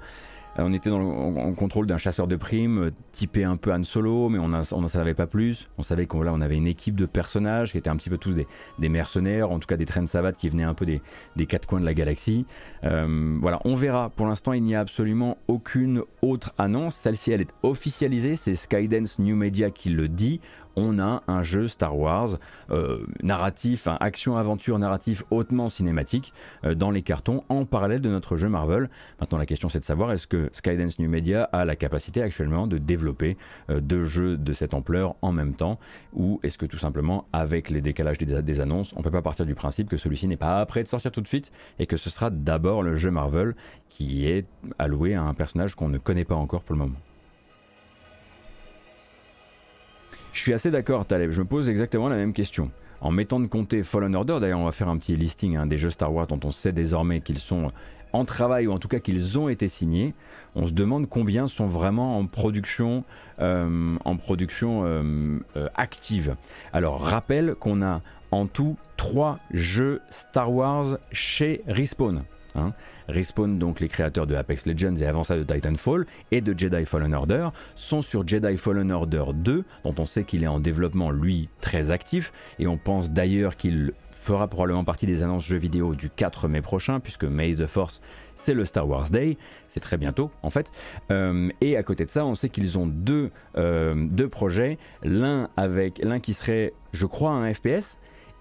[0.59, 4.39] on était en, contrôle d'un chasseur de primes, euh, typé un peu Han Solo, mais
[4.39, 5.69] on n'en savait pas plus.
[5.79, 8.37] On savait qu'on on avait une équipe de personnages qui étaient un petit peu tous
[8.79, 11.67] des, mercenaires, en tout cas des trains de savate qui venaient un peu des, quatre
[11.67, 12.45] coins de la galaxie.
[12.85, 14.11] Euh, voilà, on verra.
[14.11, 16.97] Pour l'instant, il n'y a absolument aucune autre annonce.
[16.97, 18.37] Celle-ci, elle est officialisée.
[18.37, 20.41] C'est Skydance New Media qui le dit
[20.77, 22.39] on a un jeu Star Wars
[22.71, 26.33] euh, narratif, action-aventure narratif hautement cinématique
[26.65, 28.91] euh, dans les cartons en parallèle de notre jeu Marvel.
[29.21, 32.67] Maintenant la question c'est de savoir est-ce que Skydance New Media a la capacité actuellement
[32.67, 33.37] de développer
[33.71, 35.79] euh, deux jeux de cette ampleur en même temps
[36.13, 39.47] ou est-ce que tout simplement avec les décalages des, des annonces on peut pas partir
[39.47, 42.11] du principe que celui-ci n'est pas prêt de sortir tout de suite et que ce
[42.11, 43.55] sera d'abord le jeu Marvel
[43.89, 44.47] qui est
[44.79, 47.12] alloué à un personnage qu'on ne connaît pas encore pour le moment?
[50.33, 51.31] Je suis assez d'accord, Taleb.
[51.31, 52.71] Je me pose exactement la même question.
[53.03, 55.77] En mettant de côté Fallen Order, d'ailleurs, on va faire un petit listing hein, des
[55.77, 57.71] jeux Star Wars dont on sait désormais qu'ils sont
[58.13, 60.15] en travail ou en tout cas qu'ils ont été signés.
[60.55, 63.05] On se demande combien sont vraiment en production,
[63.41, 66.37] euh, euh, euh, active.
[66.73, 72.25] Alors, rappelle qu'on a en tout trois jeux Star Wars chez Respawn.
[72.55, 72.73] Hein.
[73.09, 76.85] Respawn, donc les créateurs de Apex Legends et avant ça de Titanfall et de Jedi
[76.85, 81.11] Fallen Order, sont sur Jedi Fallen Order 2, dont on sait qu'il est en développement
[81.11, 85.95] lui très actif, et on pense d'ailleurs qu'il fera probablement partie des annonces jeux vidéo
[85.95, 88.01] du 4 mai prochain, puisque May the Force
[88.37, 89.37] c'est le Star Wars Day,
[89.69, 90.71] c'est très bientôt en fait.
[91.11, 95.49] Euh, et à côté de ça, on sait qu'ils ont deux, euh, deux projets, l'un
[95.57, 97.99] avec l'un qui serait, je crois, un FPS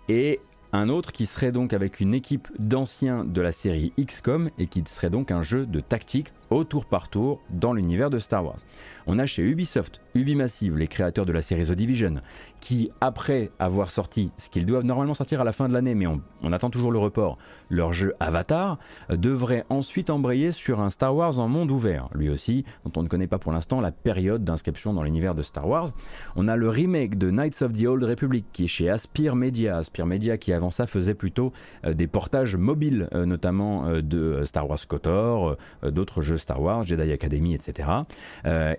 [0.09, 0.39] et
[0.73, 4.83] un autre qui serait donc avec une équipe d'anciens de la série XCOM et qui
[4.87, 8.59] serait donc un jeu de tactique au tour par tour dans l'univers de Star Wars.
[9.07, 12.15] On a chez Ubisoft, Ubimassive, les créateurs de la série The Division,
[12.59, 16.07] qui, après avoir sorti ce qu'ils doivent normalement sortir à la fin de l'année, mais
[16.07, 17.37] on, attend toujours le report,
[17.69, 18.77] leur jeu Avatar,
[19.09, 23.07] devrait ensuite embrayer sur un Star Wars en monde ouvert, lui aussi, dont on ne
[23.07, 25.91] connaît pas pour l'instant la période d'inscription dans l'univers de Star Wars.
[26.35, 29.77] On a le remake de Knights of the Old Republic, qui est chez Aspire Media,
[29.77, 31.53] Aspire Media qui avant ça faisait plutôt
[31.85, 36.85] euh, des portages mobiles, euh, notamment euh, de Star Wars KOTOR, d'autres jeux Star Wars,
[36.85, 37.89] Jedi Academy, etc.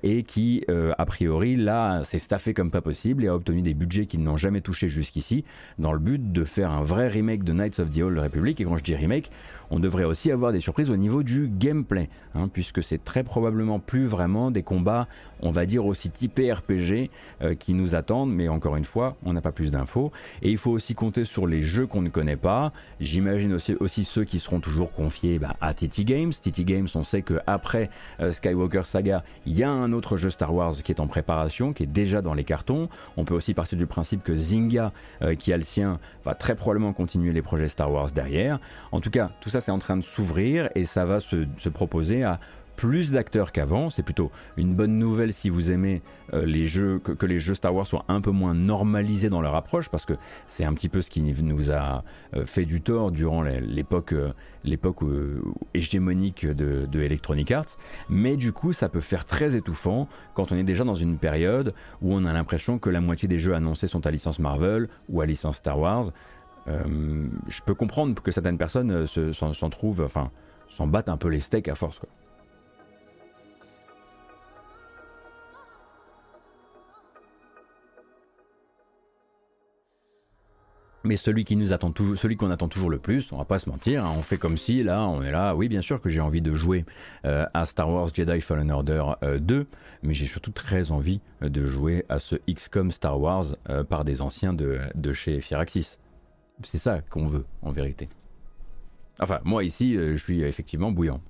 [0.02, 4.07] et qui, a priori, là, s'est staffé comme pas possible et a obtenu des budgets
[4.07, 5.44] qu'ils n'ont jamais touché jusqu'ici,
[5.79, 8.61] dans le but de faire un vrai remake de Knights of the Old Republic.
[8.61, 9.31] Et quand je dis remake,
[9.72, 13.78] on devrait aussi avoir des surprises au niveau du gameplay, hein, puisque c'est très probablement
[13.78, 15.08] plus vraiment des combats,
[15.40, 19.32] on va dire aussi typés RPG euh, qui nous attendent, mais encore une fois, on
[19.32, 20.12] n'a pas plus d'infos.
[20.42, 22.70] Et il faut aussi compter sur les jeux qu'on ne connaît pas.
[23.00, 26.32] J'imagine aussi, ceux qui seront toujours confiés bah, à TT Games.
[26.32, 27.88] TT Games, on sait qu'après
[28.20, 31.72] euh, Skywalker Saga, il y a un autre jeu Star Wars qui est en préparation,
[31.72, 32.90] qui est déjà dans les cartons.
[33.16, 36.56] On peut aussi partir du principe que Zynga, euh, qui a le sien, va très
[36.56, 38.61] probablement continuer les projets Star Wars derrière.
[38.92, 41.37] En tout cas, tout ça c'est en train de s'ouvrir et ça va se,
[41.70, 42.38] proposer à
[42.77, 43.90] plus d'acteurs qu'avant.
[43.90, 46.03] C'est plutôt une bonne nouvelle si vous aimez
[46.35, 49.55] euh, les jeux, que, les jeux Star Wars soient un peu moins normalisés dans leur
[49.55, 50.14] approche, parce que
[50.46, 52.03] c'est un petit peu ce qui nous a
[52.35, 55.42] euh, fait du tort durant l'époque euh,
[55.75, 57.77] hégémonique de, Electronic Arts.
[58.09, 61.75] Mais du coup, ça peut faire très étouffant quand on est déjà dans une période
[62.01, 65.20] où on a l'impression que la moitié des jeux annoncés sont à licence Marvel ou
[65.20, 66.11] à licence Star Wars.
[66.68, 70.31] Euh, je peux comprendre que certaines personnes euh, s'en trouvent, enfin,
[70.68, 71.98] s'en battent un peu les steaks à force.
[71.98, 72.09] Quoi.
[81.05, 83.59] Mais celui qui nous attend toujours, celui qu'on attend toujours le plus, on va pas
[83.59, 85.57] se mentir, hein, on fait comme si là, on est là.
[85.57, 86.85] Oui, bien sûr que j'ai envie de jouer
[87.25, 89.03] euh, à Star Wars Jedi Fallen Order
[89.40, 89.66] 2,
[90.05, 93.57] mais j'ai surtout très envie de jouer à ce XCOM Star Wars
[93.88, 95.98] par des anciens de, de chez Firaxis.
[96.64, 98.09] C'est ça qu'on veut, en vérité.
[99.20, 101.20] Enfin, moi ici, je suis effectivement bouillant.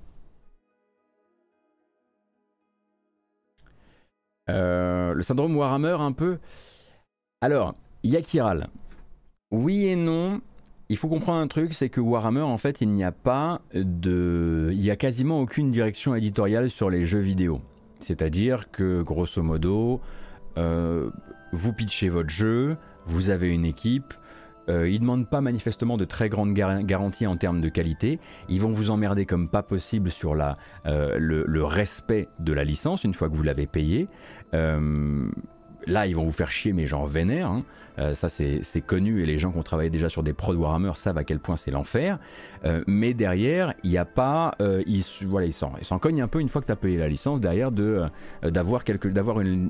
[4.47, 6.39] le syndrome Warhammer un peu.
[7.41, 8.69] Alors, Yakiral,
[9.51, 10.41] oui et non.
[10.89, 14.69] Il faut comprendre un truc, c'est que Warhammer, en fait, il n'y a pas de.
[14.71, 17.61] Il n'y a quasiment aucune direction éditoriale sur les jeux vidéo.
[17.99, 20.01] C'est-à-dire que, grosso modo,
[20.57, 21.09] euh,
[21.53, 24.13] vous pitchez votre jeu, vous avez une équipe,
[24.69, 28.19] euh, ils ne demandent pas manifestement de très grandes garanties en termes de qualité.
[28.49, 33.03] Ils vont vous emmerder comme pas possible sur la, euh, le, respect de la licence
[33.03, 34.07] une fois que vous l'avez payé.
[35.85, 37.47] Là, ils vont vous faire chier, mais genre vénère.
[37.47, 37.63] Hein.
[37.99, 40.93] Euh, ça, c'est connu et les gens qui ont travaillé déjà sur des prods Warhammer
[40.95, 42.17] savent à quel point c'est l'enfer.
[42.65, 44.55] Euh, mais derrière, il n'y a pas.
[44.61, 47.07] Euh, ils, voilà, ils s'en cognent un peu une fois que tu as payé la
[47.07, 48.03] licence, derrière de
[48.43, 48.83] d'avoir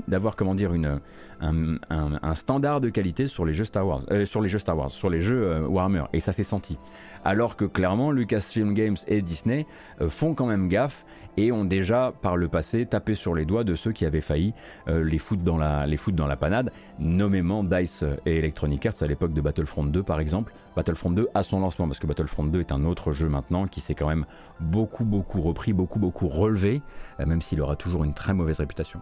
[0.08, 1.00] d'avoir comment dire une
[1.44, 5.10] un, standard de qualité sur les jeux Star Wars, sur les jeux Star Wars, sur
[5.10, 6.04] les jeux Warhammer.
[6.14, 6.78] Et ça s'est senti
[7.24, 9.66] alors que clairement Lucasfilm Games et Disney
[10.02, 11.06] euh, font quand même gaffe
[11.38, 14.54] et ont déjà par le passé tapé sur les doigts de ceux qui avaient failli
[14.88, 19.02] euh, les, foutre dans la, les foutre dans la panade, nommément DICE et Electronic Arts
[19.02, 20.54] à l'époque de Battlefront 2 par exemple.
[20.76, 23.80] Battlefront 2 à son lancement, parce que Battlefront 2 est un autre jeu maintenant qui
[23.80, 24.26] s'est quand même
[24.60, 26.82] beaucoup beaucoup repris, beaucoup beaucoup relevé,
[27.20, 29.00] euh, même s'il aura toujours une très mauvaise réputation.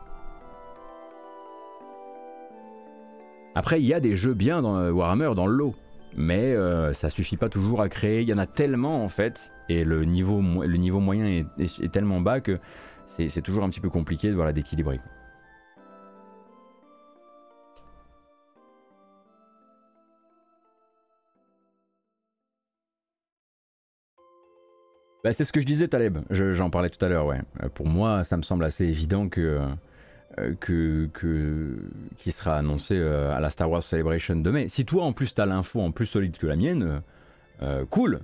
[3.56, 5.76] Après, il y a des jeux bien dans Warhammer, dans le lot
[6.16, 8.22] mais euh, ça suffit pas toujours à créer.
[8.22, 12.22] Il y en a tellement en fait, et le niveau, le niveau moyen est, tellement
[12.22, 12.60] bas que
[13.08, 15.00] c'est toujours un petit peu compliqué de voilà, d'équilibrer.
[25.24, 27.40] Bah, c'est ce que je disais Taleb, j'en parlais tout à l'heure, ouais.
[27.62, 29.60] Euh, pour moi, ça me semble assez évident que
[30.39, 31.10] euh, que,
[32.17, 34.70] qui sera annoncé euh, à la Star Wars Celebration de mai.
[34.70, 37.02] Si toi en plus t'as l'info en plus solide que la mienne,
[37.62, 38.22] euh, cool.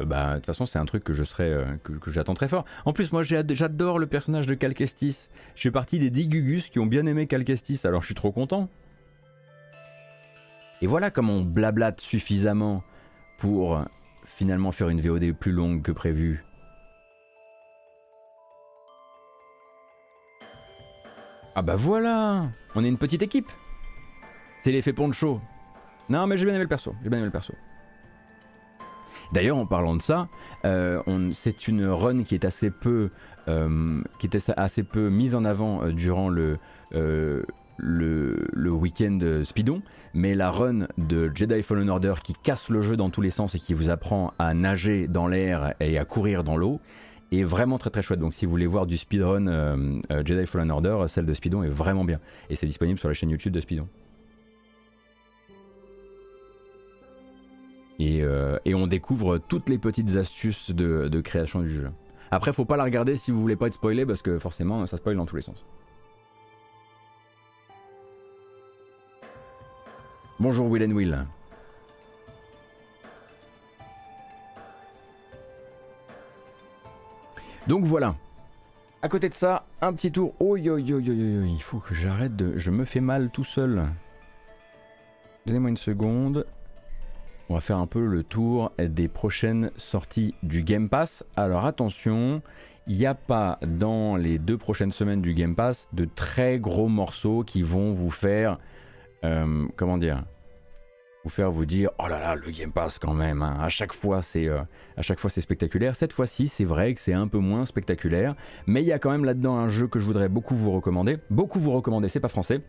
[0.00, 2.66] Bah, de toute façon, c'est un truc que je que, j'attends très fort.
[2.84, 5.30] En plus, moi, j'adore le personnage de Cal Kestis.
[5.54, 8.14] Je fais partie des 10 Gugus qui ont bien aimé Cal Kestis, alors je suis
[8.14, 8.68] trop content.
[10.82, 12.84] Et voilà comment on blablate suffisamment
[13.38, 13.82] pour
[14.24, 16.44] finalement faire une VOD plus longue que prévu
[21.58, 23.50] Ah bah voilà On est une petite équipe
[24.62, 25.40] C'est l'effet poncho.
[26.10, 27.54] Non mais j'ai bien aimé le perso, j'ai bien aimé le perso.
[29.32, 30.28] D'ailleurs, en parlant de ça,
[30.66, 31.00] euh,
[31.32, 33.08] c'est une run qui est assez peu,
[33.48, 36.58] euh, était assez peu mise en avant euh, durant le,
[36.92, 37.46] le,
[37.78, 39.80] le week-end Speedon,
[40.12, 43.54] mais la run de Jedi Fallen Order qui casse le jeu dans tous les sens
[43.54, 46.80] et qui vous apprend à nager dans l'air et à courir dans l'eau,
[47.32, 48.20] est vraiment très très chouette.
[48.20, 51.62] Donc si vous voulez voir du speedrun euh, euh, Jedi Fallen Order, celle de Speedon
[51.62, 52.20] est vraiment bien.
[52.50, 53.88] Et c'est disponible sur la chaîne YouTube de Speedon.
[57.98, 61.88] Et, euh, on découvre toutes les petites astuces de, création du jeu.
[62.30, 64.96] Après, faut pas la regarder si vous voulez pas être spoilé parce que forcément ça
[64.96, 65.64] spoil dans tous les sens.
[70.38, 71.26] Bonjour Will Will.
[77.66, 78.14] Donc voilà.
[79.02, 80.34] À côté de ça, un petit tour.
[80.40, 82.56] Oh yo yo yo yo, il faut que j'arrête de.
[82.56, 83.84] Je me fais mal tout seul.
[85.46, 86.46] Donnez-moi une seconde.
[87.48, 91.24] On va faire un peu le tour des prochaines sorties du Game Pass.
[91.36, 92.42] Alors attention,
[92.88, 96.88] il n'y a pas dans les deux prochaines semaines du Game Pass de très gros
[96.88, 98.58] morceaux qui vont vous faire,
[99.24, 100.24] euh, comment dire,
[101.26, 103.56] vous faire vous dire oh là là le Game Pass quand même hein.
[103.60, 104.60] à chaque fois c'est euh,
[104.96, 105.96] à chaque fois c'est spectaculaire.
[105.96, 108.36] Cette fois-ci c'est vrai que c'est un peu moins spectaculaire
[108.68, 111.18] mais il y a quand même là-dedans un jeu que je voudrais beaucoup vous recommander.
[111.30, 112.60] Beaucoup vous recommander c'est pas français.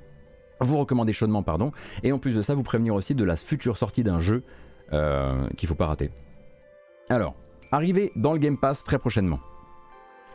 [0.60, 1.72] Vous recommander chaudement pardon.
[2.02, 4.42] Et en plus de ça vous prévenir aussi de la future sortie d'un jeu
[4.92, 6.10] euh, qu'il faut pas rater.
[7.12, 7.36] Alors
[7.72, 9.40] arrivé dans le Game Pass très prochainement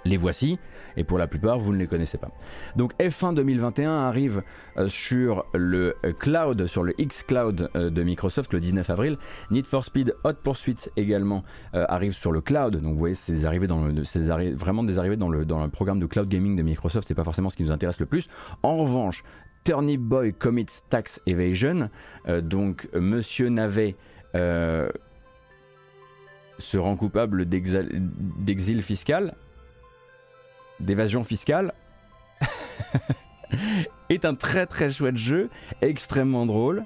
[0.05, 0.59] les voici,
[0.97, 2.31] et pour la plupart, vous ne les connaissez pas.
[2.77, 4.43] Donc F1 2021 arrive
[4.77, 9.19] euh, sur le euh, cloud, sur le X Cloud euh, de Microsoft le 19 avril.
[9.51, 12.77] Need for Speed Hot Pursuit également arrive sur le cloud.
[12.77, 16.29] Donc vous voyez, c'est le, vraiment des arrivées dans le, dans le programme de cloud
[16.29, 17.07] gaming de Microsoft.
[17.09, 18.29] C'est pas forcément ce qui nous intéresse le plus.
[18.63, 19.23] En revanche,
[19.65, 21.89] Turnip Boy commits tax evasion.
[22.43, 23.97] donc Monsieur Navet
[26.59, 29.35] se rend coupable d'exil fiscal
[30.83, 31.73] d'évasion fiscale.
[34.09, 36.85] est un très très chouette jeu, extrêmement drôle,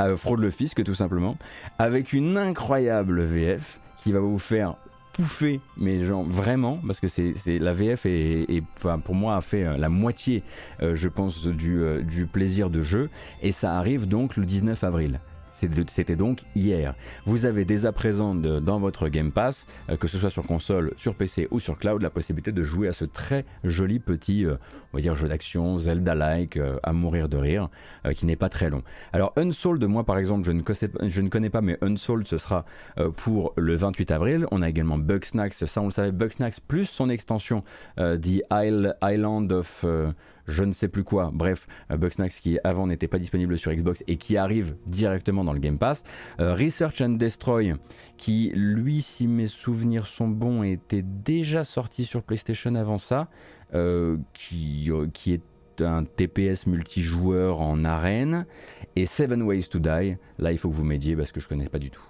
[0.00, 1.36] euh, Fraude le Fisc tout simplement,
[1.78, 4.76] avec une incroyable VF qui va vous faire
[5.12, 9.64] pouffer, mais genre vraiment, parce que c'est la VF et, enfin, pour moi a fait
[9.64, 10.42] euh, la moitié,
[10.82, 13.08] euh, je pense, du plaisir de jeu,
[13.42, 15.20] et ça arrive donc le 19 avril.
[15.56, 16.94] C'était donc hier.
[17.24, 20.92] Vous avez dès à présent dans votre Game Pass, euh, que ce soit sur console,
[20.98, 24.56] sur PC ou sur cloud, la possibilité de jouer à ce très joli petit, euh,
[24.92, 27.70] on va dire, jeu d'action, Zelda-like, euh, à mourir de rire,
[28.14, 28.82] qui n'est pas très long.
[29.14, 32.64] Alors Unsold, moi par exemple, je ne, connais, pas, mais Unsold, ce sera
[33.16, 34.46] pour le 28 avril.
[34.50, 37.64] On a également Bugsnax, ça on le savait, Bugsnax plus son extension,
[37.96, 39.84] The Island of
[40.46, 41.30] je ne sais plus quoi.
[41.32, 45.52] Bref, euh, Bugsnax qui avant n'était pas disponible sur Xbox et qui arrive directement dans
[45.52, 46.04] le Game Pass.
[46.40, 47.74] Euh, Research and Destroy
[48.16, 53.28] qui lui, si mes souvenirs sont bons, était déjà sorti sur PlayStation avant ça,
[53.74, 55.42] euh, qui, qui est
[55.80, 58.46] un TPS multijoueur en arène
[58.94, 60.16] et Seven Ways to Die.
[60.38, 62.02] Là, il faut que vous m'aidiez parce que je connais pas du tout.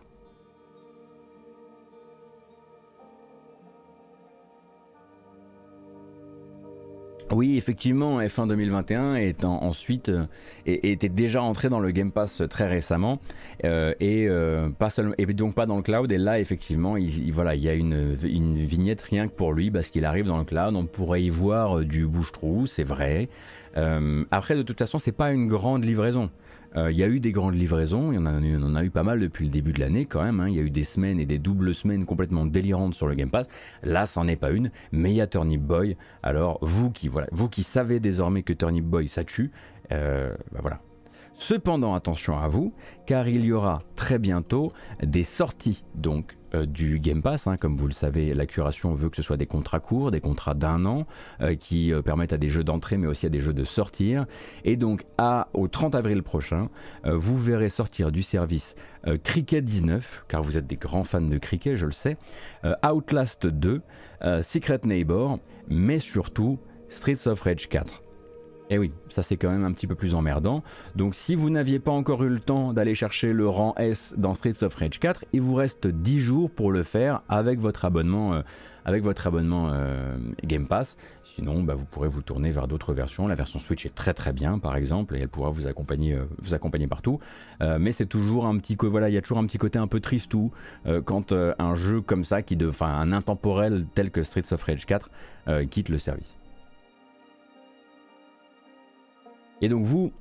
[7.37, 10.25] Oui, effectivement, F1 2021 est ensuite euh,
[10.65, 13.19] était déjà entré dans le Game Pass très récemment
[13.67, 16.11] euh, et euh, pas seulement et donc pas dans le cloud.
[16.11, 19.91] Et là, effectivement, il, voilà, il y a une, vignette rien que pour lui parce
[19.91, 20.75] qu'il arrive dans le cloud.
[20.77, 23.29] On pourrait y voir du bouche-trou, c'est vrai.
[23.75, 26.31] après, de toute façon, c'est pas une grande livraison.
[26.75, 29.21] Euh, il y a eu des grandes livraisons, il y en a, eu pas mal
[29.21, 30.41] depuis le début de l'année quand même.
[30.41, 30.49] Hein.
[30.49, 33.31] Il y a eu des semaines et des doubles semaines complètement délirantes sur le Game
[33.31, 33.47] Pass.
[33.83, 35.97] Là, c'en est pas une, mais il y a Turnip Boy.
[36.23, 39.51] Alors, vous qui, voilà, vous qui savez désormais que Turnip Boy ça tue,
[39.93, 40.81] euh, bah voilà,
[41.39, 42.73] Cependant, attention à vous,
[43.05, 47.47] car il y aura très bientôt des sorties donc du Game Pass.
[47.47, 47.57] Hein.
[47.57, 50.55] comme vous le savez, la curation veut que ce soit des contrats courts, des contrats
[50.55, 51.07] d'un an,
[51.41, 54.27] euh, qui euh, permettent à des jeux d'entrée, mais aussi à des jeux de sortir.
[54.65, 56.69] Et donc, à, au 30 avril prochain,
[57.05, 58.75] vous verrez sortir du service
[59.23, 62.17] Cricket 19, car vous êtes des grands fans de cricket, je le sais,
[62.85, 63.83] Outlast 2,
[64.43, 65.39] Secret Neighbor,
[65.69, 68.06] mais surtout Streets of Rage 4.
[68.69, 70.65] Et eh oui, ça c'est quand même un petit peu plus emmerdant.
[70.97, 74.35] Donc si vous n'aviez pas encore eu le temps d'aller chercher le rang S dans
[74.35, 78.35] Streets of Rage 4, il vous reste 10 jours pour le faire avec votre abonnement,
[78.35, 78.43] euh,
[78.89, 80.97] euh, Game Pass.
[81.23, 83.29] Sinon, bah, vous pourrez vous tourner vers d'autres versions.
[83.29, 86.25] La version Switch est très très bien par exemple et elle pourra vous accompagner, euh,
[86.43, 87.21] vous accompagner partout.
[87.61, 90.01] mais c'est toujours un petit voilà, il y a toujours un petit côté un peu
[90.01, 90.51] tristou
[91.05, 94.87] quand un jeu comme ça, qui de, enfin un intemporel tel que Streets of Rage
[94.87, 95.11] 4
[95.71, 96.36] quitte le service.
[99.63, 100.13] Et donc vous,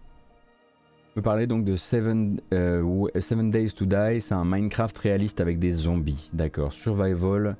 [1.16, 5.60] vous parlez donc de Seven, euh, Seven Days to Die, c'est un Minecraft réaliste avec
[5.60, 6.74] des zombies, d'accord.
[6.74, 7.56] Survival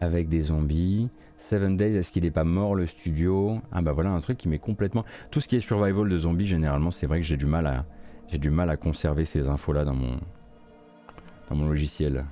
[0.00, 1.08] avec des zombies.
[1.38, 3.60] Seven Days, est-ce qu'il n'est pas mort le studio?
[3.70, 5.04] Ah bah voilà un truc qui met complètement...
[5.30, 7.84] Tout ce qui est survival de zombies, généralement, c'est vrai que j'ai du mal à...
[8.28, 10.16] J'ai du mal à conserver ces infos-là dans mon...
[11.50, 12.24] dans mon logiciel.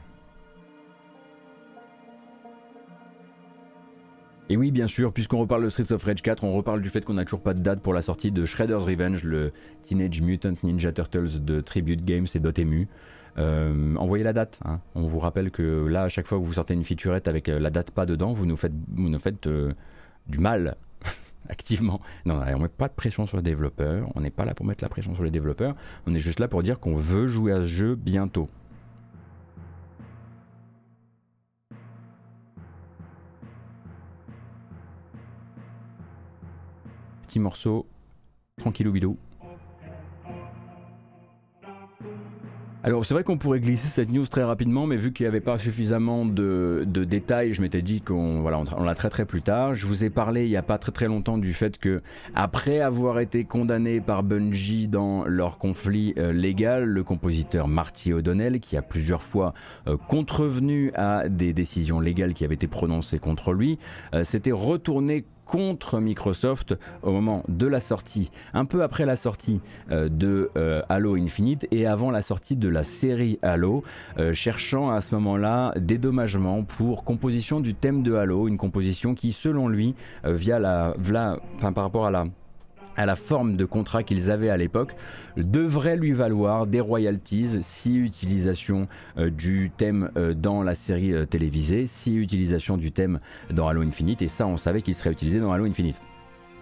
[4.53, 7.03] Et oui, bien sûr, puisqu'on reparle de Streets of Rage 4, on reparle du fait
[7.03, 9.51] qu'on n'a toujours pas de date pour la sortie de Shredder's Revenge, le
[9.81, 12.87] Teenage Mutant Ninja Turtles de Tribute Games et Dotemu.
[13.39, 14.61] Euh, envoyez la date.
[14.67, 14.81] Hein.
[14.95, 17.59] On vous rappelle que là, à chaque fois que vous sortez une featurette avec euh,
[17.59, 19.73] la date pas dedans, vous nous faites, euh,
[20.27, 20.77] du mal
[21.49, 22.03] activement.
[22.27, 24.07] Non, on met pas de pression sur les développeurs.
[24.17, 25.77] On n'est pas là pour mettre la pression sur les développeurs.
[26.07, 28.51] On est juste là pour dire qu'on veut jouer à ce jeu bientôt.
[37.33, 37.87] Petit morceau,
[38.61, 39.17] tranquillou bilou.
[42.85, 45.41] Alors c'est vrai qu'on pourrait glisser cette news très rapidement, mais vu qu'il n'y avait
[45.41, 49.75] pas suffisamment de, détails, je m'étais dit qu'on voilà, on, la traiterait plus tard.
[49.75, 52.03] Je vous ai parlé il n'y a pas très très longtemps du fait que
[52.35, 58.61] après avoir été condamné par Bungie dans leur conflit euh, légal, le compositeur Marty O'Donnell,
[58.61, 59.55] qui a plusieurs fois
[59.87, 63.79] euh, contrevenu à des décisions légales qui avaient été prononcées contre lui,
[64.13, 69.61] euh, s'était retourné contre Microsoft au moment de la sortie, un peu après la sortie
[69.91, 73.85] euh, de euh, Halo Infinite et avant la sortie de la série Halo,
[74.19, 79.31] euh, cherchant à ce moment-là dédommagement pour composition du thème de Halo, une composition qui
[79.33, 79.95] selon lui,
[80.25, 80.59] via
[81.61, 82.25] par rapport à la
[82.97, 84.95] à la forme de contrat qu'ils avaient à l'époque,
[85.37, 88.89] devrait lui valoir des royalties si utilisation
[89.19, 93.21] euh, du thème euh, dans la série euh, télévisée, si utilisation du thème
[93.51, 96.01] dans Halo Infinite, et ça on savait qu'il serait utilisé dans Halo Infinite.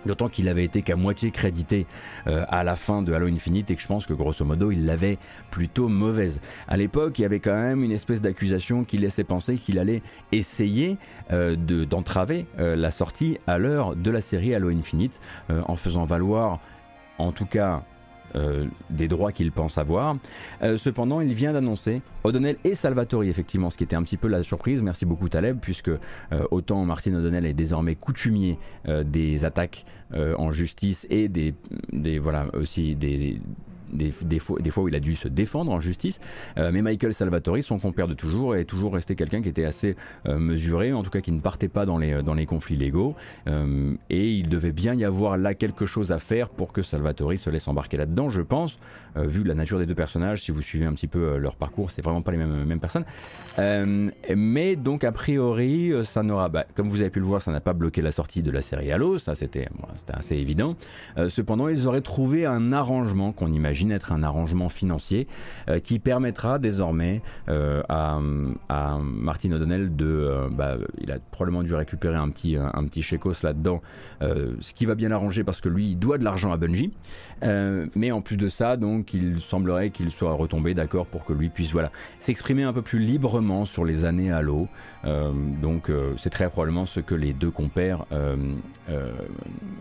[0.06, 1.86] D'autant qu'il avait été qu'à moitié crédité
[2.26, 4.86] euh, à la fin de Halo Infinite et que je pense que grosso modo il
[4.86, 5.18] l'avait
[5.50, 6.40] plutôt mauvaise.
[6.68, 10.02] À l'époque, il y avait quand même une espèce d'accusation qui laissait penser qu'il allait
[10.32, 10.96] essayer
[11.32, 16.60] euh, d'entraver euh, la sortie à l'heure de la série Halo Infinite en faisant valoir
[17.18, 17.82] en tout cas
[18.36, 20.16] euh, des droits qu'il pense avoir.
[20.62, 24.28] Euh, cependant, il vient d'annoncer O'Donnell et Salvatori, effectivement, ce qui était un petit peu
[24.28, 24.82] la surprise.
[24.82, 25.98] Merci beaucoup Taleb, puisque euh,
[26.50, 28.58] autant Martin O'Donnell est désormais coutumier
[29.04, 31.54] des attaques en justice et des,
[31.92, 33.40] des voilà aussi des
[33.92, 36.20] des, fois, où il a dû se défendre en justice.
[36.58, 39.96] Euh, mais Michael Salvatori, son compère de toujours, est toujours resté quelqu'un qui était assez
[40.26, 43.14] euh, mesuré, en tout cas qui ne partait pas dans les, dans les conflits légaux.
[43.48, 47.38] Euh, et il devait bien y avoir là quelque chose à faire pour que Salvatori
[47.38, 48.78] se laisse embarquer là-dedans, je pense,
[49.16, 50.42] vu la nature des deux personnages.
[50.42, 53.04] Si vous suivez un petit peu leur parcours, c'est vraiment pas les mêmes, mêmes personnes.
[54.36, 57.72] mais donc, a priori, ça n'aura, comme vous avez pu le voir, ça n'a pas
[57.72, 59.68] bloqué la sortie de la série Halo, ça c'était
[60.12, 60.76] assez évident.
[61.28, 65.26] cependant, ils auraient trouvé un arrangement qu'on imagine être un arrangement financier
[65.68, 68.18] euh, qui permettra désormais euh, à,
[68.68, 73.00] à, Martin O'Donnell de, euh, bah, il a probablement dû récupérer un petit, un petit
[73.42, 73.80] là-dedans,
[74.20, 76.92] ce qui va bien arranger parce que lui il doit de l'argent à Bungie,
[77.42, 81.48] mais en plus de ça, donc il semblerait qu'il soit retombé d'accord pour que lui
[81.48, 84.68] puisse voilà s'exprimer un peu plus librement sur les années Halo.
[85.04, 88.04] donc c'est très probablement ce que les deux compères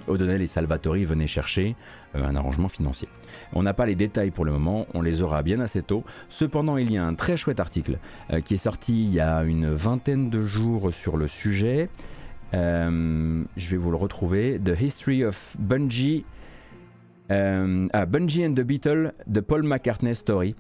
[0.08, 1.76] O'Donnell et Salvatori venaient chercher,
[2.14, 3.08] un arrangement financier.
[3.54, 6.04] On n'a pas les détails pour le moment, on les aura bien assez tôt.
[6.30, 7.98] Cependant, il y a un très chouette article
[8.32, 11.90] euh, qui est sorti il y a une vingtaine de jours sur le sujet.
[12.54, 14.60] Euh, je vais vous le retrouver.
[14.64, 16.26] The History of Bungie.
[17.32, 20.56] Euh, ah, Bungie and the Beatles, The Paul McCartney Story.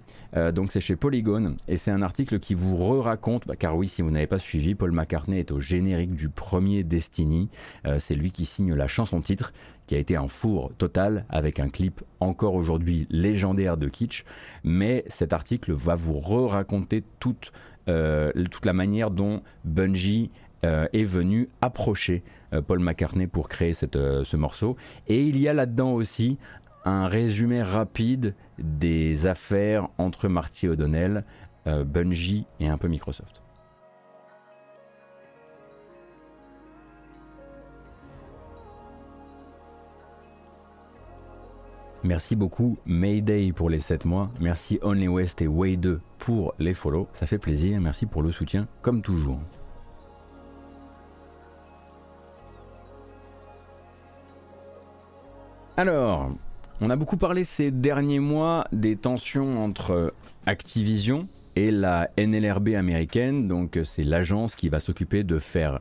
[0.53, 4.01] Donc c'est chez Polygon et c'est un article qui vous re-raconte, bah, car oui si
[4.01, 7.49] vous n'avez pas suivi, Paul McCartney est au générique du premier Destiny,
[7.97, 9.53] c'est lui qui signe la chanson titre
[9.89, 14.23] qui a été un four total avec un clip encore aujourd'hui légendaire de kitsch.
[14.63, 17.51] Mais cet article va vous re-raconter toute,
[17.88, 20.30] euh, toute la manière dont Bungie
[20.63, 22.21] euh, est venu approcher
[22.53, 24.77] euh, Paul McCartney pour créer cette, ce morceau.
[25.07, 26.38] Et il y a là-dedans aussi
[26.86, 31.25] un résumé rapide des affaires entre Marty O'Donnell,
[31.65, 33.41] Bungie et un peu Microsoft.
[42.01, 44.32] Merci beaucoup Mayday pour les 7 mois.
[44.39, 47.09] Merci Only West et Way 2 pour les follow.
[47.11, 47.80] Ça fait plaisir.
[47.82, 49.39] Merci pour le soutien comme toujours.
[55.75, 56.32] Alors,
[56.82, 60.13] on a beaucoup parlé ces derniers mois des tensions entre
[60.45, 63.47] Activision et la NLRB américaine.
[63.47, 65.80] Donc c'est l'agence qui va s'occuper de faire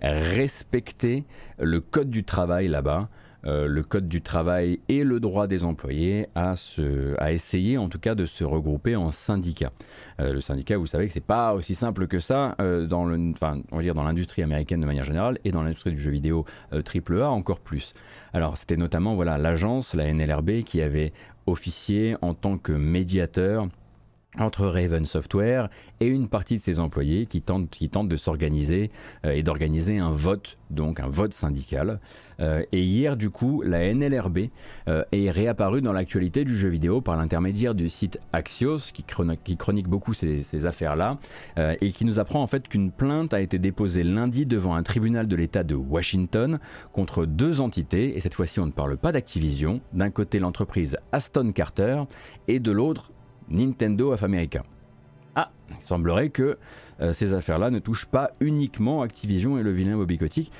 [0.00, 1.24] respecter
[1.58, 3.08] le code du travail là-bas.
[3.46, 7.88] Euh, le code du travail et le droit des employés à, se, à essayer en
[7.88, 9.70] tout cas de se regrouper en syndicat.
[10.20, 13.30] Euh, le syndicat, vous savez que c'est pas aussi simple que ça euh, dans le,
[13.30, 16.10] enfin, on va dire dans l'industrie américaine de manière générale et dans l'industrie du jeu
[16.10, 17.94] vidéo AAA encore plus.
[18.32, 21.12] Alors c'était notamment voilà l'agence, la NLRB, qui avait
[21.46, 23.68] officié en tant que médiateur
[24.38, 25.68] entre Raven Software
[26.00, 27.68] et une partie de ses employés qui tentent,
[28.08, 28.90] de s'organiser
[29.24, 32.00] et d'organiser un vote, donc un vote syndical.
[32.40, 34.48] Euh, et hier, du coup, la NLRB
[34.88, 39.88] euh, est réapparue dans l'actualité du jeu vidéo par l'intermédiaire du site Axios, qui, chronique,
[39.88, 41.18] beaucoup ces, affaires-là,
[41.58, 44.82] euh, et qui nous apprend en fait qu'une plainte a été déposée lundi devant un
[44.82, 46.58] tribunal de l'État de Washington
[46.92, 51.52] contre deux entités, et cette fois-ci on ne parle pas d'Activision, d'un côté l'entreprise Aston
[51.52, 52.04] Carter,
[52.48, 53.12] et de l'autre
[53.48, 54.62] Nintendo of America.
[55.34, 56.58] Ah, il semblerait que
[57.12, 60.50] ces affaires-là ne touchent pas uniquement Activision et le vilain Bobby Kotick.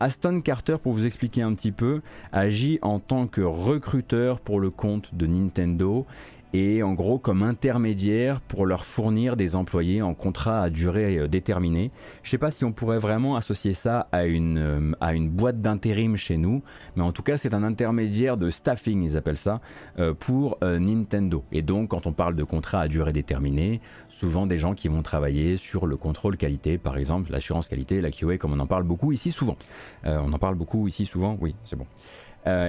[0.00, 2.00] Aston Carter, pour vous expliquer un petit peu,
[2.32, 6.06] agit en tant que recruteur pour le compte de Nintendo
[6.52, 11.28] et en gros comme intermédiaire pour leur fournir des employés en contrat à durée euh,
[11.28, 11.90] déterminée.
[12.22, 15.30] Je ne sais pas si on pourrait vraiment associer ça à une, euh, à une
[15.30, 16.62] boîte d'intérim chez nous,
[16.96, 19.60] mais en tout cas c'est un intermédiaire de staffing, ils appellent ça,
[19.98, 21.44] euh, pour Nintendo.
[21.52, 25.02] Et donc quand on parle de contrat à durée déterminée, souvent des gens qui vont
[25.02, 28.84] travailler sur le contrôle qualité, par exemple l'assurance qualité, la QA, comme on en parle
[28.84, 29.56] beaucoup ici souvent.
[30.04, 31.86] on en parle beaucoup ici souvent, oui, c'est bon.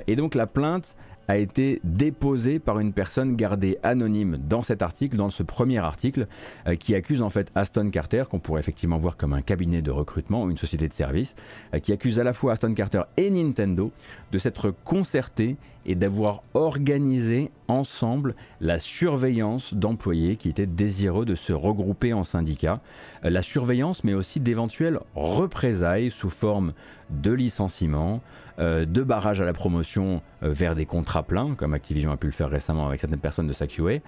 [0.08, 0.96] et donc la plainte,
[1.28, 6.28] a été déposé par une personne gardée anonyme dans cet article, dans ce premier article,
[6.68, 9.92] euh, qui accuse en fait Aston Carter, qu'on pourrait effectivement voir comme un cabinet de
[9.92, 11.36] recrutement ou une société de service,
[11.74, 13.92] euh, qui accuse à la fois Aston Carter et Nintendo
[14.32, 21.54] de s'être concertés et d'avoir organisé ensemble la surveillance d'employés qui étaient désireux de se
[21.54, 22.82] regrouper en syndicats.
[23.26, 26.74] Euh, la surveillance, mais aussi d'éventuelles représailles sous forme
[27.10, 28.22] de licenciement,
[28.60, 32.28] euh, de barrage à la promotion euh, vers des contrats pleins, comme Activision a pu
[32.28, 34.00] le faire récemment avec certaines personnes de sa QA,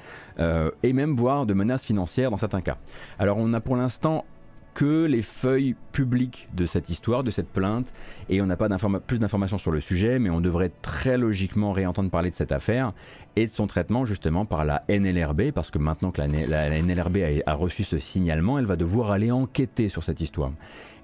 [0.83, 2.77] et même voire de menaces financières dans certains cas.
[3.19, 4.25] Alors on a pour l'instant
[4.75, 7.93] que les feuilles publiques de cette histoire, de cette plainte,
[8.29, 8.67] et on n'a pas
[9.07, 12.91] plus d'informations sur le sujet, mais on devrait très logiquement réentendre parler de cette affaire
[13.37, 17.53] et de son traitement justement par la NLRB, parce que maintenant que la, NLRB a,
[17.53, 20.51] reçu ce signalement, elle va devoir aller enquêter sur cette histoire.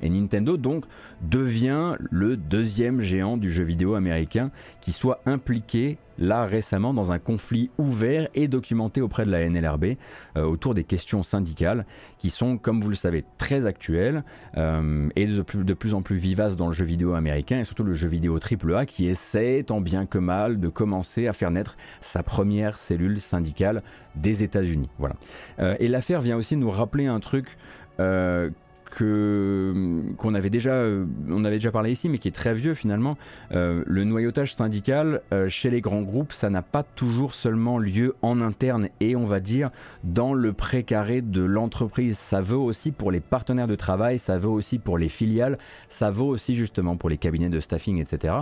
[0.01, 0.85] Et Nintendo donc
[1.21, 4.51] devient le deuxième géant du jeu vidéo américain
[4.81, 9.95] qui soit impliqué là récemment dans un conflit ouvert et documenté auprès de la NLRB
[10.37, 11.85] euh, autour des questions syndicales
[12.17, 14.23] qui sont, comme vous le savez, très actuelles
[14.57, 17.93] euh, et de plus, en plus vivaces dans le jeu vidéo américain et surtout le
[17.93, 22.23] jeu vidéo AAA qui essaie tant bien que mal de commencer à faire naître sa
[22.23, 23.83] première cellule syndicale
[24.15, 24.89] des États-Unis.
[24.99, 25.15] Voilà.
[25.59, 27.57] Euh, et l'affaire vient aussi nous rappeler un truc
[28.91, 32.75] que qu'on avait déjà euh, on avait déjà parlé ici mais qui est très vieux
[32.75, 33.17] finalement.
[33.53, 38.15] Euh, le noyautage syndical euh, chez les grands groupes ça n'a pas toujours seulement lieu
[38.21, 39.71] en interne et on va dire
[40.03, 42.17] dans le précaré de l'entreprise.
[42.17, 45.57] Ça vaut aussi pour les partenaires de travail ça vaut aussi pour les filiales
[45.89, 48.35] ça vaut aussi justement pour les cabinets de staffing etc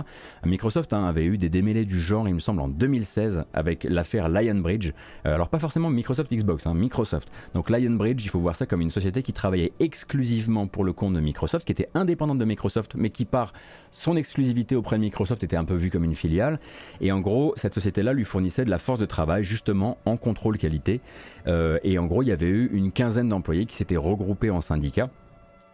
[0.44, 4.28] Microsoft hein, avait eu des démêlés du genre il me semble en 2016 avec l'affaire
[4.28, 4.92] Lionbridge.
[5.24, 7.30] Alors pas forcément Microsoft Xbox hein, Microsoft.
[7.54, 10.39] Donc Lionbridge il faut voir ça comme une société qui travaillait exclusivement
[10.70, 13.52] pour le compte de Microsoft, qui était indépendante de Microsoft, mais qui par
[13.92, 16.60] son exclusivité auprès de Microsoft était un peu vue comme une filiale.
[17.00, 20.58] Et en gros, cette société-là lui fournissait de la force de travail justement en contrôle
[20.58, 21.00] qualité.
[21.46, 24.60] Euh, et en gros, il y avait eu une quinzaine d'employés qui s'étaient regroupés en
[24.60, 25.10] syndicats.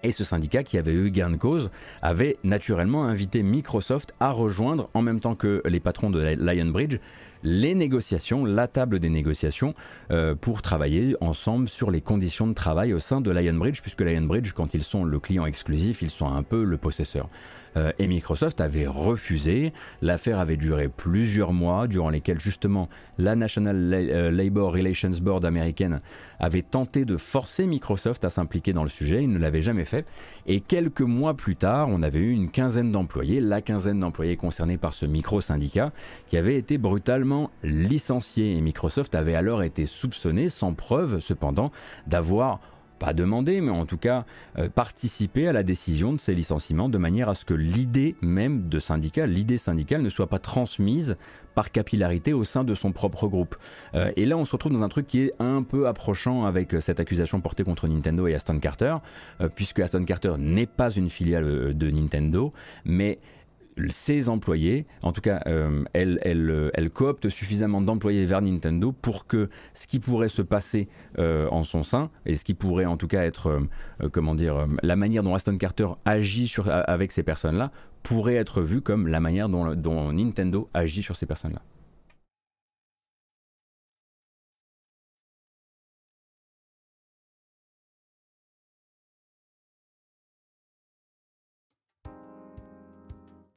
[0.02, 1.70] Et ce syndicat qui avait eu gain de cause
[2.02, 6.98] avait naturellement invité Microsoft à rejoindre, en même temps que les patrons de Lionbridge,
[7.42, 9.74] les négociations, la table des négociations,
[10.10, 14.52] euh, pour travailler ensemble sur les conditions de travail au sein de Lionbridge, puisque Lionbridge,
[14.52, 17.28] quand ils sont le client exclusif, ils sont un peu le possesseur.
[17.76, 19.72] Euh, et Microsoft avait refusé.
[20.02, 26.00] L'affaire avait duré plusieurs mois, durant lesquels justement la National euh, Labor Relations Board américaine
[26.38, 29.22] avait tenté de forcer Microsoft à s'impliquer dans le sujet.
[29.22, 30.06] Il ne l'avait jamais fait.
[30.46, 34.78] Et quelques mois plus tard, on avait eu une quinzaine d'employés, la quinzaine d'employés concernés
[34.78, 35.92] par ce micro-syndicat,
[36.28, 38.56] qui avait été brutalement licencié.
[38.56, 41.70] Et Microsoft avait alors été soupçonné, sans preuve cependant,
[42.06, 42.60] d'avoir
[42.98, 44.24] pas demander, mais en tout cas
[44.58, 48.68] euh, participer à la décision de ces licenciements de manière à ce que l'idée même
[48.68, 51.16] de syndicat, l'idée syndicale ne soit pas transmise
[51.54, 53.56] par capillarité au sein de son propre groupe.
[53.94, 56.74] Euh, et là, on se retrouve dans un truc qui est un peu approchant avec
[56.74, 58.96] euh, cette accusation portée contre Nintendo et Aston Carter,
[59.54, 62.52] puisque Aston Carter n'est pas une filiale de Nintendo,
[62.84, 63.18] mais
[63.88, 69.50] ses employés, en tout cas, euh, elle, elle, coopte suffisamment d'employés vers Nintendo pour que
[69.74, 73.08] ce qui pourrait se passer euh, en son sein, et ce qui pourrait en tout
[73.08, 73.60] cas être,
[74.02, 77.70] euh, comment dire, la manière dont Aston Carter agit avec ces personnes-là,
[78.02, 81.62] pourrait être vu comme la manière dont Nintendo agit sur ces personnes-là.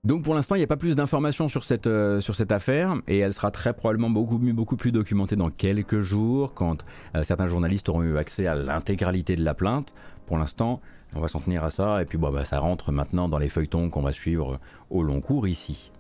[0.06, 2.96] Donc pour l'instant, il n'y a pas plus d'informations sur cette, euh, sur cette affaire
[3.08, 6.86] et elle sera très probablement beaucoup, plus documentée dans quelques jours quand
[7.16, 9.94] euh, certains journalistes auront eu accès à l'intégralité de la plainte.
[10.26, 10.80] Pour l'instant,
[11.16, 13.90] on va s'en tenir à ça et puis bah, ça rentre maintenant dans les feuilletons
[13.90, 15.92] qu'on va suivre au long cours ici.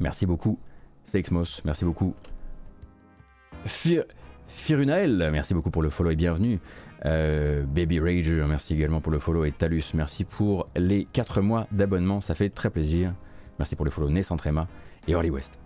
[0.00, 0.58] Merci beaucoup,
[1.04, 2.14] Sexmos, merci beaucoup.
[4.56, 6.58] Firunael, merci beaucoup pour le follow et bienvenue.
[7.04, 9.44] Euh, Baby Rage, merci également pour le follow.
[9.44, 13.12] Et Talus, merci pour les 4 mois d'abonnement, ça fait très plaisir.
[13.58, 14.66] Merci pour le follow Nessantrema
[15.06, 15.60] et Early West.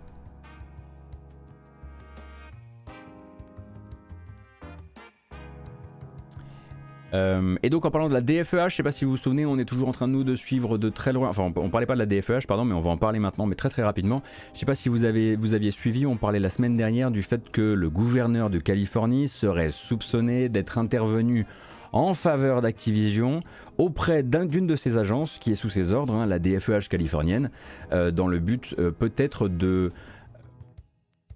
[7.13, 9.45] Euh, et donc en parlant de la DFEH, je sais pas si vous vous souvenez,
[9.45, 11.29] on est toujours en train de nous de suivre de très loin.
[11.29, 13.55] Enfin, on, parlait pas de la DFEH, pardon, mais on va en parler maintenant, mais
[13.55, 14.21] très très rapidement.
[14.53, 17.23] Je sais pas si vous avez vous aviez suivi, on parlait la semaine dernière du
[17.23, 21.45] fait que le gouverneur de Californie serait soupçonné d'être intervenu
[21.93, 23.41] en faveur d'Activision
[23.77, 27.49] auprès d'une de ses agences qui est sous ses ordres, hein, la DFEH californienne,
[27.91, 29.91] euh, dans le but euh, peut-être de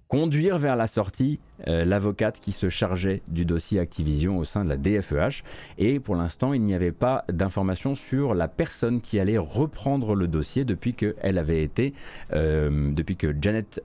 [0.08, 4.68] conduire vers la sortie euh, l'avocate qui se chargeait du dossier Activision au sein de
[4.68, 5.42] la DFEH.
[5.78, 10.28] Et pour l'instant, il n'y avait pas d'informations sur la personne qui allait reprendre le
[10.28, 11.94] dossier depuis que elle avait été,
[12.32, 13.82] euh, depuis que Janet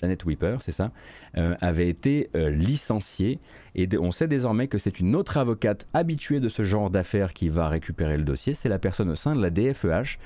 [0.00, 0.90] Janet Weeper, c'est ça,
[1.38, 3.38] euh, avait été licenciée.
[3.74, 7.48] Et on sait désormais que c'est une autre avocate habituée de ce genre d'affaires qui
[7.48, 8.54] va récupérer le dossier.
[8.54, 10.18] C'est la personne au sein de la DFEH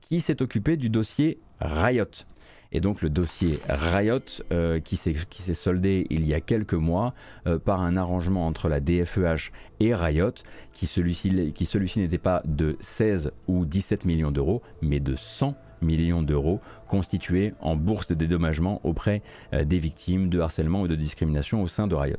[0.00, 2.24] qui s'est occupée du dossier Riot.
[2.72, 4.20] Et donc le dossier Riot
[4.52, 7.14] euh, qui s'est soldé il y a quelques mois
[7.46, 10.34] euh, par un arrangement entre la DFEH et Riot
[10.72, 16.22] qui celui-ci celui n'était pas de 16 ou 17 millions d'euros mais de 100 millions
[16.22, 21.62] d'euros constitués en bourse de dédommagement auprès euh, des victimes de harcèlement ou de discrimination
[21.62, 22.16] au sein de Riot.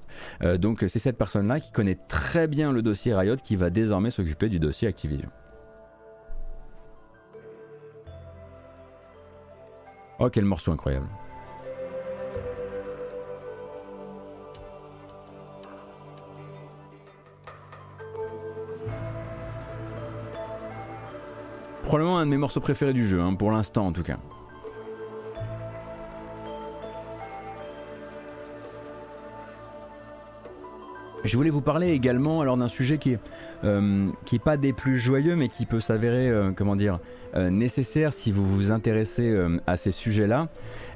[0.58, 4.50] donc c'est cette personne-là qui connaît très bien le dossier Riot qui va désormais s'occuper
[4.50, 5.30] du dossier Activision.
[10.20, 11.08] Oh, quel morceau incroyable.
[21.84, 24.18] Probablement un de mes morceaux préférés du jeu, hein, pour l'instant en tout cas.
[31.28, 33.20] Je voulais vous parler également alors d'un sujet qui est,
[33.66, 34.08] euh,
[34.46, 37.00] pas des plus joyeux mais qui peut s'avérer euh, comment dire
[37.36, 40.48] euh, nécessaire si vous vous intéressez à ces sujets-là.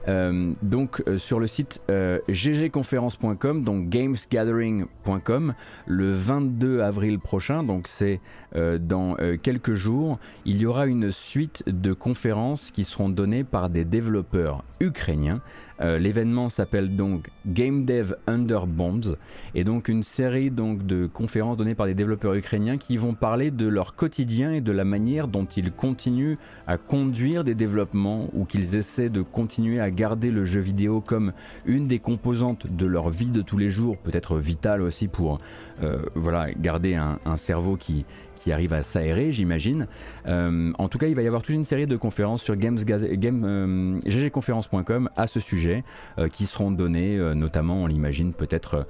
[0.08, 1.82] donc sur le site
[2.30, 5.54] ggconférence.com, donc gamesgathering.com,
[5.86, 8.22] le 22 avril prochain, donc c'est
[8.56, 13.84] dans quelques jours, il y aura une suite de conférences qui seront données par des
[13.84, 15.42] développeurs ukrainiens
[15.82, 19.16] euh, l'événement s'appelle donc Game Dev Under Bombs.
[19.56, 23.68] Et donc une série de conférences données par des développeurs ukrainiens qui vont parler de
[23.68, 28.76] leur quotidien et de la manière dont ils continuent à conduire des développements ou qu'ils
[28.76, 31.34] essaient de continuer à garder le jeu vidéo comme
[31.66, 35.40] une des composantes de leur vie de tous les jours, peut-être vitale aussi pour
[35.84, 38.06] euh, voilà garder un cerveau qui
[38.42, 39.88] qui arrive à s'aérer, j'imagine.
[40.28, 42.80] Euh, en tout cas, il va y avoir toute une série de conférences sur games,
[42.84, 45.84] game, euh, ggconférence.com à ce sujet,
[46.18, 48.88] euh, qui seront données notamment, on l'imagine, peut-être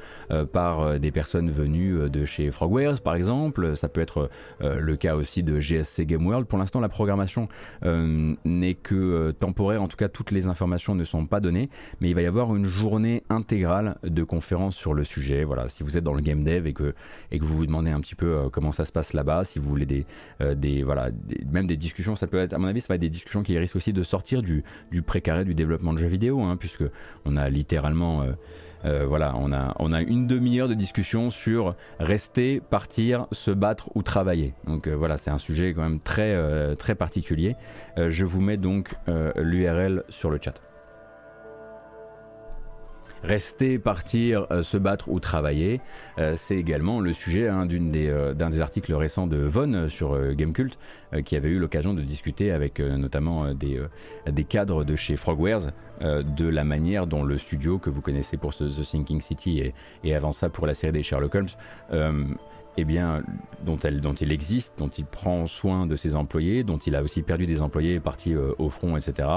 [0.54, 3.76] par des personnes venues de chez Frogwares, par exemple.
[3.76, 4.30] Ça peut être
[4.62, 6.48] le cas aussi de GSC Game World.
[6.48, 7.48] Pour l'instant, la programmation
[7.84, 9.82] n'est que temporaire.
[9.82, 12.56] En tout cas, toutes les informations ne sont pas données, mais il va y avoir
[12.56, 15.44] une journée intégrale de conférences sur le sujet.
[15.44, 16.94] Voilà, si vous êtes dans le game dev et que,
[17.32, 19.70] et que vous vous demandez un petit peu comment ça se passe là-bas, si vous
[19.70, 20.06] voulez des,
[20.42, 21.10] euh, voilà,
[21.52, 23.58] même des discussions, ça peut être, à mon avis, ça va être des discussions qui
[23.58, 26.84] risquent aussi de sortir du, du précaré du développement de jeux vidéo, hein, puisque
[27.26, 28.32] on a littéralement euh,
[28.86, 33.90] euh, voilà, on a, on a une demi-heure de discussion sur rester, partir, se battre
[33.96, 34.54] ou travailler.
[34.66, 36.36] Donc voilà, c'est un sujet quand même très,
[36.78, 37.56] très particulier.
[37.98, 38.96] je vous mets donc
[39.38, 40.71] l'URL sur le chat.
[43.24, 45.80] Rester, partir, euh, se battre ou travailler,
[46.18, 50.78] euh, c'est également le sujet hein, euh, d'un des, articles récents de Von sur Gamecult,
[51.26, 53.82] qui avait eu l'occasion de discuter avec notamment des,
[54.30, 58.54] des, cadres de chez Frogwares de la manière dont le studio que vous connaissez pour
[58.54, 62.38] The Thinking City et, et avant ça pour la série des Sherlock Holmes
[62.78, 63.22] eh bien,
[63.66, 67.04] dont, elle, dont il existe, dont il prend soin de ses employés, dont il a
[67.04, 69.28] aussi perdu des employés partis euh, au front, etc.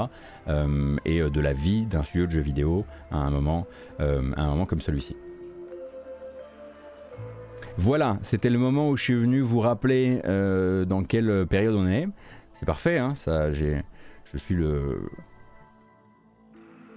[0.48, 3.66] Euh, et euh, de la vie d'un studio de jeux vidéo à un moment,
[3.98, 5.16] à un moment comme celui-ci.
[7.76, 10.20] Voilà, c'était le moment où je suis venu vous rappeler
[10.86, 12.08] dans quelle période on est.
[12.54, 13.82] C'est parfait, hein, ça, j'ai,
[14.32, 15.02] je suis le.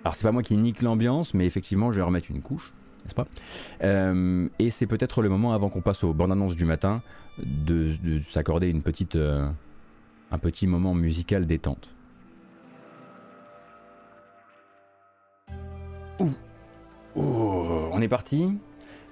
[0.03, 2.73] Alors c'est pas moi qui nique l'ambiance, mais effectivement, je vais remettre une couche
[3.13, 3.27] pas?
[3.83, 7.01] Euh, Et c'est peut-être le moment, avant qu'on passe aux bandes annonces du matin,
[7.39, 9.49] de, s'accorder une petite, euh,
[10.31, 11.89] un petit moment musical détente.
[16.19, 16.33] Ouh.
[17.15, 18.57] Oh, on est parti?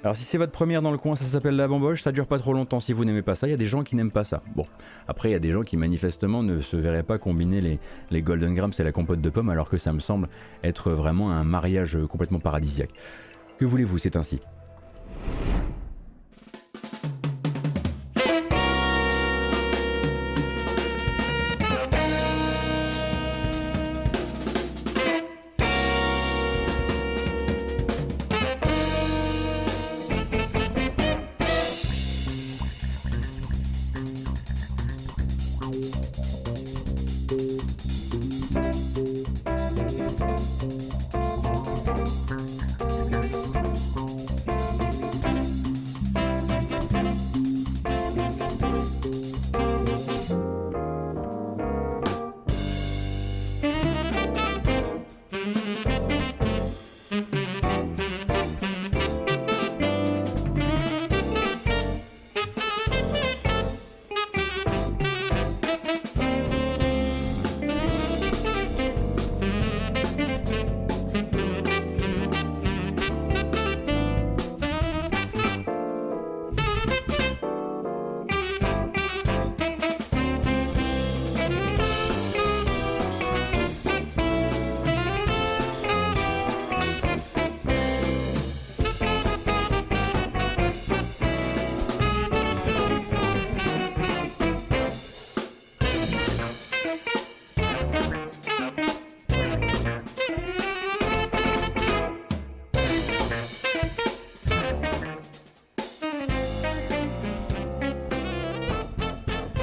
[0.06, 2.38] Alors si c'est votre première dans le coin, ça s'appelle la bamboche, ça dure pas
[2.38, 3.48] trop longtemps si vous n'aimez pas ça.
[3.48, 4.44] Il y a des gens qui n'aiment pas ça.
[4.56, 4.68] Bon,
[5.08, 7.80] après il y a des gens qui manifestement ne se verraient pas combiner les,
[8.12, 10.30] les Golden Grams et la compote de pommes alors que ça me semble
[10.64, 12.92] être vraiment un mariage complètement paradisiaque.
[13.58, 14.40] Que voulez-vous, c'est ainsi.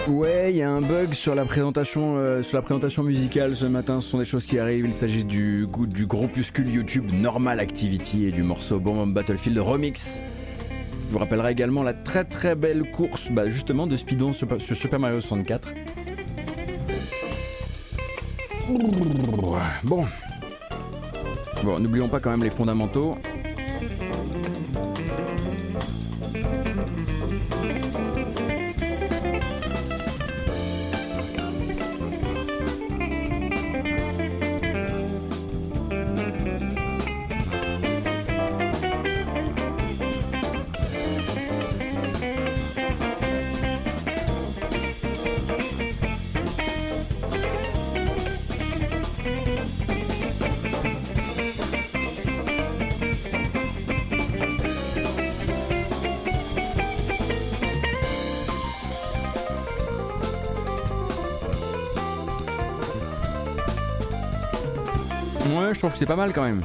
[0.08, 4.00] Il y a un bug sur la présentation, euh, sur la présentation musicale ce matin.
[4.00, 4.86] Ce sont des choses qui arrivent.
[4.86, 10.20] Il s'agit du, du groupuscule YouTube Normal Activity et du morceau Bomb Battlefield Remix.
[11.08, 14.76] Je vous rappellerai également la très très belle course, bah, justement, de Speedon sur, sur
[14.76, 15.68] Super Mario 64.
[19.84, 20.04] Bon.
[21.62, 23.16] Bon, n'oublions pas quand même les fondamentaux.
[66.02, 66.62] C'est pas mal quand même.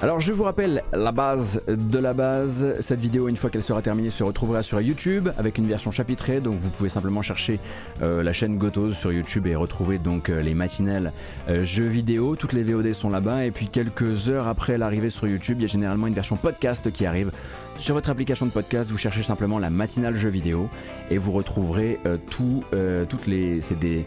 [0.00, 2.76] Alors je vous rappelle la base de la base.
[2.80, 6.40] Cette vidéo, une fois qu'elle sera terminée, se retrouvera sur YouTube avec une version chapitrée.
[6.40, 7.60] Donc vous pouvez simplement chercher
[8.00, 11.12] euh, la chaîne Gotos sur YouTube et retrouver donc euh, les matinales
[11.50, 12.36] euh, jeux vidéo.
[12.36, 13.44] Toutes les VOD sont là-bas.
[13.44, 16.90] Et puis quelques heures après l'arrivée sur YouTube, il y a généralement une version podcast
[16.90, 17.32] qui arrive.
[17.78, 20.70] Sur votre application de podcast, vous cherchez simplement la matinale jeux vidéo
[21.10, 22.00] et vous retrouverez
[22.30, 22.64] tout,
[23.10, 23.60] toutes les.
[23.60, 24.06] C'est des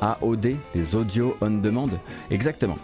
[0.00, 1.88] AOD, des audio on demand.
[2.30, 2.76] Exactement.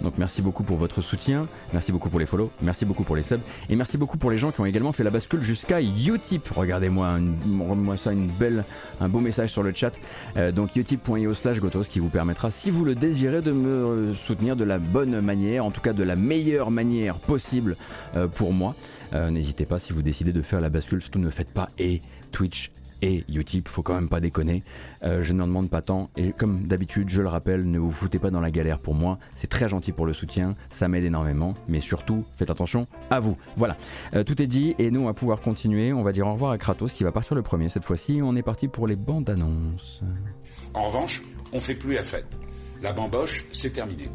[0.00, 3.22] Donc merci beaucoup pour votre soutien, merci beaucoup pour les follow, merci beaucoup pour les
[3.22, 6.48] subs et merci beaucoup pour les gens qui ont également fait la bascule jusqu'à Utip.
[6.50, 8.64] Regardez-moi, moi ça une belle,
[9.00, 9.92] un beau message sur le chat.
[10.36, 14.14] Euh, donc utip.io slash gotos qui vous permettra, si vous le désirez, de me euh,
[14.14, 17.76] soutenir de la bonne manière, en tout cas de la meilleure manière possible
[18.16, 18.74] euh, pour moi.
[19.30, 22.72] N'hésitez pas si vous décidez de faire la bascule, surtout ne faites pas et Twitch
[23.02, 24.62] et Utip, faut quand même pas déconner.
[25.02, 28.18] Euh, je n'en demande pas tant et comme d'habitude, je le rappelle, ne vous foutez
[28.18, 29.18] pas dans la galère pour moi.
[29.34, 33.36] C'est très gentil pour le soutien, ça m'aide énormément, mais surtout, faites attention à vous.
[33.56, 33.76] Voilà,
[34.14, 35.92] euh, tout est dit et nous on va pouvoir continuer.
[35.92, 38.20] On va dire au revoir à Kratos qui va partir le premier cette fois-ci.
[38.22, 40.02] On est parti pour les bandes annonces.
[40.74, 41.22] En revanche,
[41.52, 42.38] on fait plus la fête.
[42.82, 44.08] La bamboche, c'est terminé.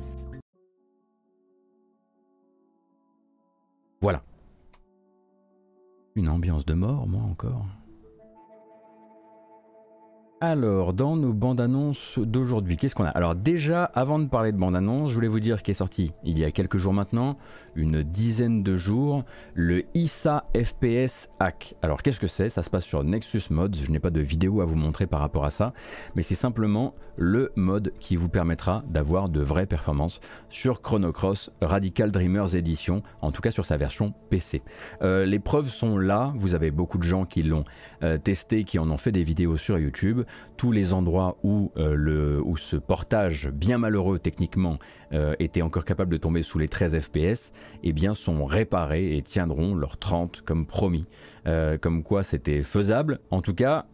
[4.01, 4.23] Voilà.
[6.15, 7.65] Une ambiance de mort, moi encore.
[10.41, 13.09] Alors, dans nos bandes annonces d'aujourd'hui, qu'est-ce qu'on a?
[13.09, 16.39] Alors déjà, avant de parler de bandes annonces, je voulais vous dire qu'est sorti il
[16.39, 17.37] y a quelques jours maintenant,
[17.75, 21.75] une dizaine de jours, le ISA FPS Hack.
[21.81, 22.49] Alors qu'est-ce que c'est?
[22.49, 25.19] Ça se passe sur Nexus Mods, je n'ai pas de vidéo à vous montrer par
[25.19, 25.73] rapport à ça,
[26.15, 31.51] mais c'est simplement le mode qui vous permettra d'avoir de vraies performances sur Chrono Cross
[31.59, 34.61] Radical Dreamers Edition, en tout cas sur sa version PC.
[35.01, 37.65] Euh, les preuves sont là, vous avez beaucoup de gens qui l'ont
[38.03, 40.21] euh, testé, qui en ont fait des vidéos sur YouTube
[40.57, 44.77] tous les endroits où, euh, le, où ce portage, bien malheureux techniquement,
[45.13, 47.53] euh, était encore capable de tomber sous les 13 FPS,
[47.83, 51.05] eh bien sont réparés et tiendront leurs 30 comme promis.
[51.47, 53.19] Euh, comme quoi c'était faisable.
[53.31, 53.85] En tout cas,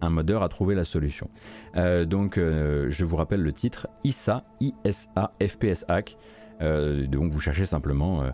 [0.00, 1.28] un modeur a trouvé la solution.
[1.74, 6.16] donc je vous rappelle le titre ISA, ISA FPS Hack.
[6.62, 8.24] Donc vous cherchez simplement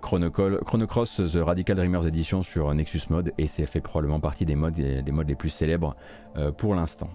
[0.00, 4.54] Chrono, Cross The Radical Dreamers Edition sur Nexus Mode et c'est fait probablement partie des
[4.54, 5.96] modes, des modes les plus célèbres
[6.56, 7.10] pour l'instant.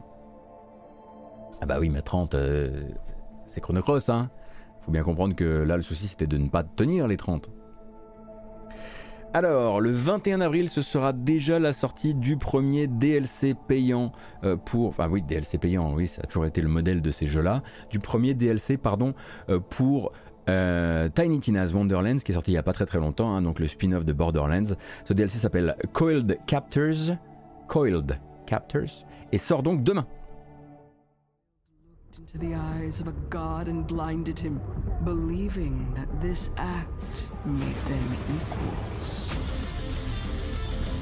[1.61, 2.87] Ah bah oui, mais 30, euh,
[3.47, 4.29] c'est chronocross, hein.
[4.81, 7.49] Faut bien comprendre que là, le souci, c'était de ne pas tenir les 30.
[9.33, 14.11] Alors, le 21 avril, ce sera déjà la sortie du premier DLC payant
[14.43, 14.87] euh, pour...
[14.87, 17.61] Enfin oui, DLC payant, oui, ça a toujours été le modèle de ces jeux-là.
[17.91, 19.13] Du premier DLC, pardon,
[19.49, 20.13] euh, pour...
[21.13, 23.59] Tiny Tina's Wonderlands qui est sorti il n'y a pas très très longtemps, hein, donc
[23.59, 24.75] le spin-off de Borderlands.
[25.05, 27.15] Ce DLC s'appelle Coiled Captors,
[27.67, 30.05] Coiled Captors, et sort donc demain.
[32.19, 34.59] into the eyes of a god and blinded him,
[35.05, 39.33] believing that this act made them equals.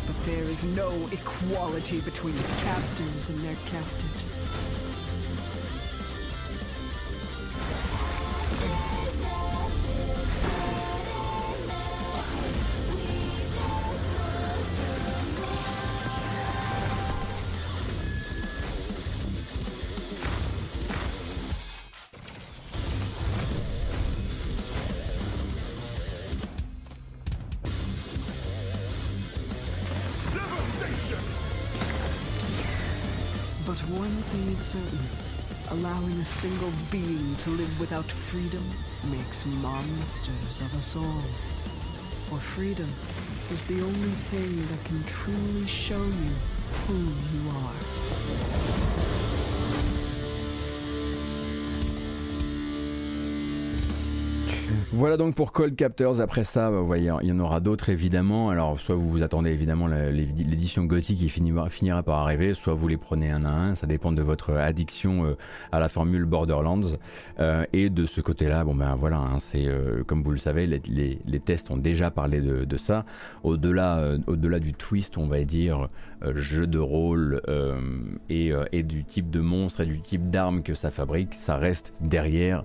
[0.06, 4.38] But there is no equality between captors and their captives.
[36.20, 38.64] A single being to live without freedom
[39.12, 41.22] makes monsters of us all.
[42.26, 42.90] For freedom
[43.52, 46.32] is the only thing that can truly show you
[46.88, 49.27] who you are.
[54.92, 56.20] Voilà donc pour Cold Captors.
[56.20, 58.50] Après ça, bah, il y en aura d'autres évidemment.
[58.50, 62.98] Alors, soit vous vous attendez évidemment l'édition gothique qui finira, par arriver, soit vous les
[62.98, 63.76] prenez un à un.
[63.76, 65.38] Ça dépend de votre addiction euh,
[65.72, 66.98] à la formule Borderlands.
[67.40, 70.68] Euh, et de ce côté-là, bon ben voilà, hein, c'est euh, comme vous le savez,
[70.68, 73.06] les, tests ont déjà parlé de, ça.
[73.44, 75.88] Au-delà, au-delà du twist, on va dire
[76.36, 77.42] jeu de rôle
[78.30, 81.94] et, et du type de monstre et du type d'armes que ça fabrique, ça reste
[82.02, 82.64] derrière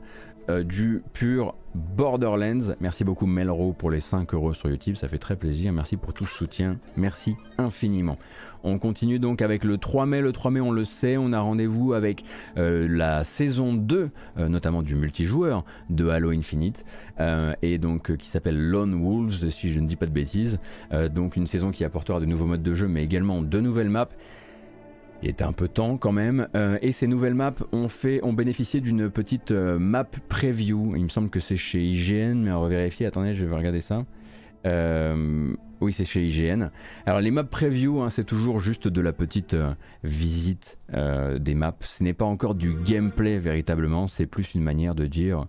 [0.48, 2.74] euh, du pur Borderlands.
[2.80, 5.72] Merci beaucoup Melro pour les 5 euros sur YouTube, ça fait très plaisir.
[5.72, 8.18] Merci pour tout soutien, merci infiniment.
[8.64, 10.20] On continue donc avec le 3 mai.
[10.20, 12.24] Le 3 mai, on le sait, on a rendez-vous avec
[12.58, 16.84] euh, la saison 2, euh, notamment du multijoueur de Halo Infinite,
[17.62, 20.58] et donc qui s'appelle Lone Wolves, si je ne dis pas de bêtises.
[21.14, 24.08] Donc une saison qui apportera de nouveaux modes de jeu, mais également de nouvelles maps.
[25.22, 26.48] Il était un peu temps quand même.
[26.54, 30.94] Euh, et ces nouvelles maps ont, fait, ont bénéficié d'une petite euh, map preview.
[30.96, 33.06] Il me semble que c'est chez IGN, mais on va vérifier.
[33.06, 34.04] Attendez, je vais regarder ça.
[34.66, 36.70] Euh, oui, c'est chez IGN.
[37.06, 39.56] Alors les maps preview, hein, c'est toujours juste de la petite
[40.04, 41.74] visite des maps.
[41.80, 44.06] Ce n'est pas encore du gameplay véritablement.
[44.06, 45.46] C'est plus une manière de dire,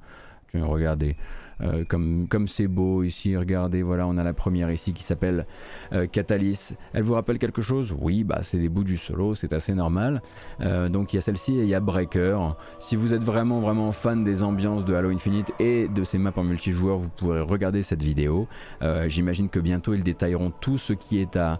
[0.55, 1.15] regardez.
[1.63, 5.45] Euh, comme c'est beau ici, regardez, voilà, on a la première ici qui s'appelle
[5.93, 6.75] euh, Catalyst.
[6.93, 7.95] Elle vous rappelle quelque chose?
[7.99, 10.21] Oui, bah c'est des bouts du solo, c'est assez normal.
[10.61, 12.37] Euh, donc il y a celle-ci et il y a Breaker.
[12.79, 16.33] Si vous êtes vraiment vraiment fan des ambiances de Halo Infinite et de ces maps
[16.35, 18.47] en multijoueur, vous pourrez regarder cette vidéo.
[18.81, 21.59] Euh, J'imagine que bientôt ils détailleront tout ce qui est à,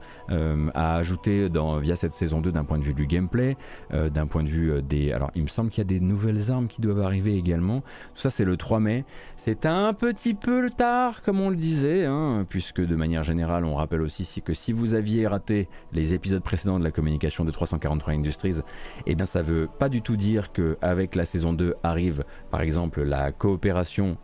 [0.74, 1.50] ajouter
[1.82, 3.58] via cette saison 2 d'un point de vue du gameplay,
[3.92, 5.12] d'un point de vue des...
[5.12, 7.82] Alors il me semble qu'il y a des nouvelles armes qui doivent arriver également.
[8.16, 9.06] Tout ça c'est le 3 mai.
[9.38, 13.76] C'est un petit peu tard comme on le disait, hein, puisque de manière générale on
[13.76, 17.52] rappelle aussi si- que si vous aviez raté les épisodes précédents de la communication de
[17.52, 18.58] 343 Industries,
[19.06, 22.62] eh bien ça veut pas du tout dire que avec la saison 2 arrive par
[22.62, 24.18] exemple la coopération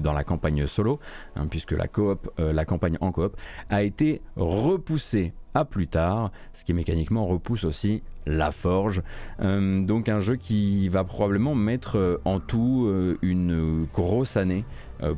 [0.00, 0.98] dans la campagne solo,
[1.36, 3.36] hein, puisque la coop, euh, la campagne en coop
[3.70, 9.02] a été repoussée à plus tard, ce qui mécaniquement repousse aussi la forge.
[9.40, 12.88] Euh, donc un jeu qui va probablement mettre euh, en tout
[13.20, 14.64] une grosse année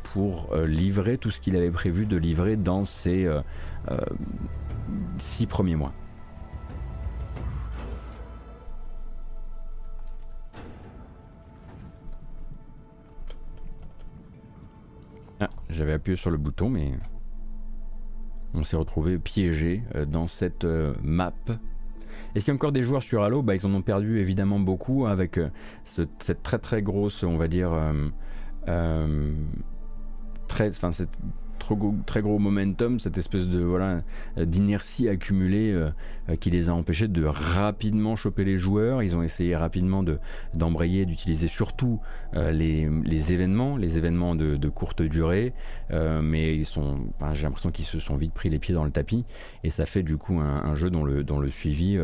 [0.03, 3.41] pour euh, livrer tout ce qu'il avait prévu de livrer dans ces euh,
[3.91, 3.97] euh,
[5.19, 5.93] six premiers mois.
[15.41, 16.93] Ah, j'avais appuyé sur le bouton, mais
[18.55, 21.33] on s'est retrouvé piégé euh, dans cette euh, map.
[22.35, 23.43] Est-ce qu'il y a encore des joueurs sur Halo?
[23.43, 25.49] Bah, Ils en ont perdu évidemment beaucoup avec euh,
[25.85, 28.09] ce- cette très très grosse, on va dire, euh,
[28.69, 29.33] euh,
[30.55, 31.19] très, enfin, cette
[31.59, 34.03] trop très gros momentum, cette espèce de voilà
[34.39, 35.89] euh, d'inertie accumulée euh,
[36.29, 39.03] euh, qui les a empêchés de rapidement choper les joueurs.
[39.03, 40.19] Ils ont essayé rapidement de
[40.53, 42.01] d'embrayer, d'utiliser surtout
[42.35, 45.53] les, les événements, les événements de, courte durée,
[45.91, 46.99] mais ils sont,
[47.33, 49.25] j'ai l'impression qu'ils se sont vite pris les pieds dans le tapis
[49.63, 51.97] et ça fait du coup un, un jeu dont le dont le suivi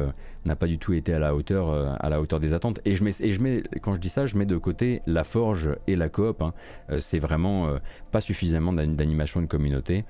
[0.44, 2.80] n'a pas du tout été à la hauteur euh, à la hauteur des attentes.
[2.84, 6.08] Et je mets quand je dis ça, je mets de côté la forge et la
[6.08, 6.42] coop.
[6.42, 6.52] hein.
[6.90, 7.78] Euh, c'est vraiment euh,
[8.10, 10.04] pas suffisamment d'an- d'animation de communauté.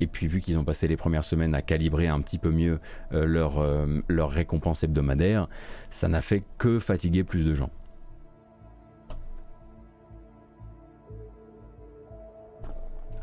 [0.00, 2.78] Et puis vu qu'ils ont passé les premières semaines à calibrer un petit peu mieux
[3.12, 3.64] leur
[4.08, 5.48] leur récompense hebdomadaire,
[5.90, 7.70] ça n'a fait que fatiguer plus de gens.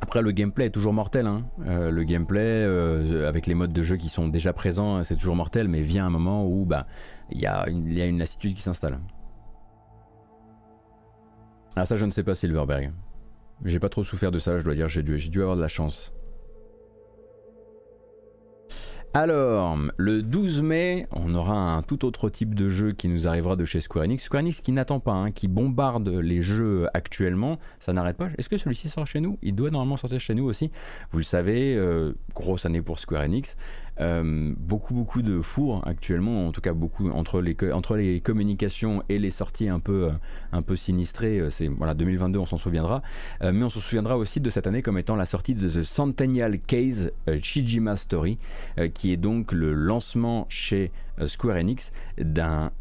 [0.07, 1.27] Après, le gameplay est toujours mortel.
[1.27, 1.43] hein.
[1.65, 5.35] Euh, le gameplay, euh, avec les modes de jeu qui sont déjà présents, c'est toujours
[5.35, 6.87] mortel, mais vient un moment où bah,
[7.29, 8.99] il y, a une- lassitude qui s'installe.
[11.75, 12.93] Ah, ça, je ne sais pas, Silverberg.
[13.65, 16.13] J'ai pas trop souffert de ça, je dois dire, j'ai dû avoir de la chance.
[19.19, 23.55] Alors, le 12 mai, on aura un tout autre type de jeu qui nous arrivera
[23.55, 24.23] de chez Square Enix.
[24.23, 28.29] Square Enix qui n'attend pas, hein, qui bombarde les jeux actuellement, ça n'arrête pas.
[28.37, 29.39] Est-ce que celui-ci sort chez nous?
[29.41, 30.69] Il doit normalement sortir chez nous aussi.
[31.09, 33.57] Vous le savez, euh, grosse année pour Square Enix.
[33.99, 39.31] Euh, beaucoup beaucoup de fours actuellement, en tout cas beaucoup entre les communications et les
[39.31, 40.11] sorties un peu euh,
[40.51, 41.39] un peu sinistrées.
[41.39, 43.01] euh, C'est voilà 2022, on s'en souviendra,
[43.41, 46.59] mais on se souviendra aussi de cette année comme étant la sortie de The Centennial
[46.59, 48.37] Case euh, Chijima Story,
[48.93, 50.91] qui est donc le lancement chez
[51.25, 52.71] Square Enix d'un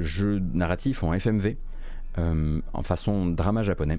[0.00, 1.56] jeu narratif en FMV.
[2.18, 3.98] Euh, en façon drama japonais,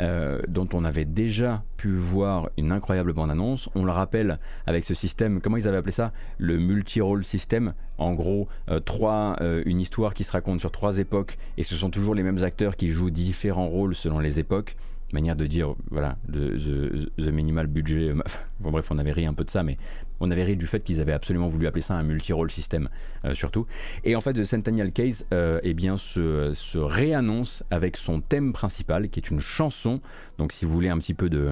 [0.00, 3.68] euh, dont on avait déjà pu voir une incroyable bande-annonce.
[3.74, 6.12] On le rappelle avec ce système, comment ils avaient appelé ça?
[6.38, 7.74] Le multi-role system.
[7.98, 11.90] En gros, euh, trois, une histoire qui se raconte sur trois époques, et ce sont
[11.90, 14.76] toujours les mêmes acteurs qui jouent différents rôles selon les époques.
[15.12, 18.12] Manière de dire, voilà, de, the, minimal budget.
[18.60, 19.76] Bon, bref, on avait ri un peu de ça, mais
[20.20, 22.88] on avait ri du fait qu'ils avaient absolument voulu appeler ça un multi-role système,
[23.32, 23.66] surtout.
[24.04, 29.08] Et en fait, The Centennial Case, eh bien, se, se réannonce avec son thème principal,
[29.08, 30.00] qui est une chanson.
[30.38, 31.50] Donc, si vous voulez un petit peu de,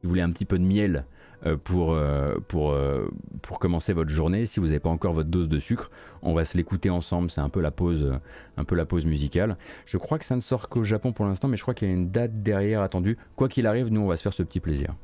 [0.00, 1.00] si vous voulez un petit peu de miel euh,
[1.56, 3.08] pour, euh, pour, euh,
[3.42, 4.46] pour commencer votre journée.
[4.46, 5.90] Si vous n'avez pas encore votre dose de sucre,
[6.22, 7.30] on va se l'écouter ensemble.
[7.30, 8.12] C'est un peu la pause,
[8.56, 9.56] un peu la pause musicale.
[9.86, 11.90] Je crois que ça ne sort qu'au Japon pour l'instant, mais je crois qu'il y
[11.90, 13.16] a une date derrière attendue.
[13.36, 14.94] Quoi qu'il arrive, nous on va se faire ce petit plaisir.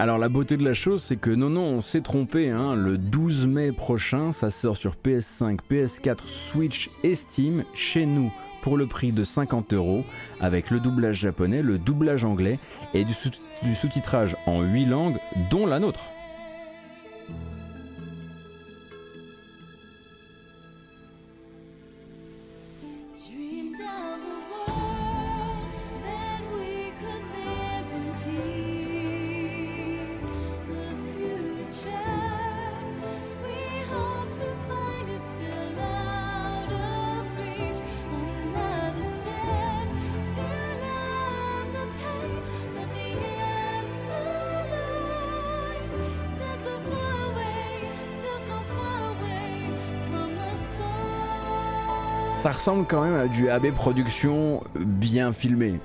[0.00, 2.50] Alors la beauté de la chose, c'est que non, non, on s'est trompé.
[2.50, 2.76] Hein.
[2.76, 8.32] Le 12 mai prochain, ça sort sur PS5, PS4, Switch et Steam chez nous
[8.62, 10.04] pour le prix de 50 euros
[10.38, 12.60] avec le doublage japonais, le doublage anglais
[12.94, 15.18] et du sous-titrage en 8 langues,
[15.50, 16.04] dont la nôtre.
[52.58, 55.78] Ressemble quand même à du AB Production bien filmé.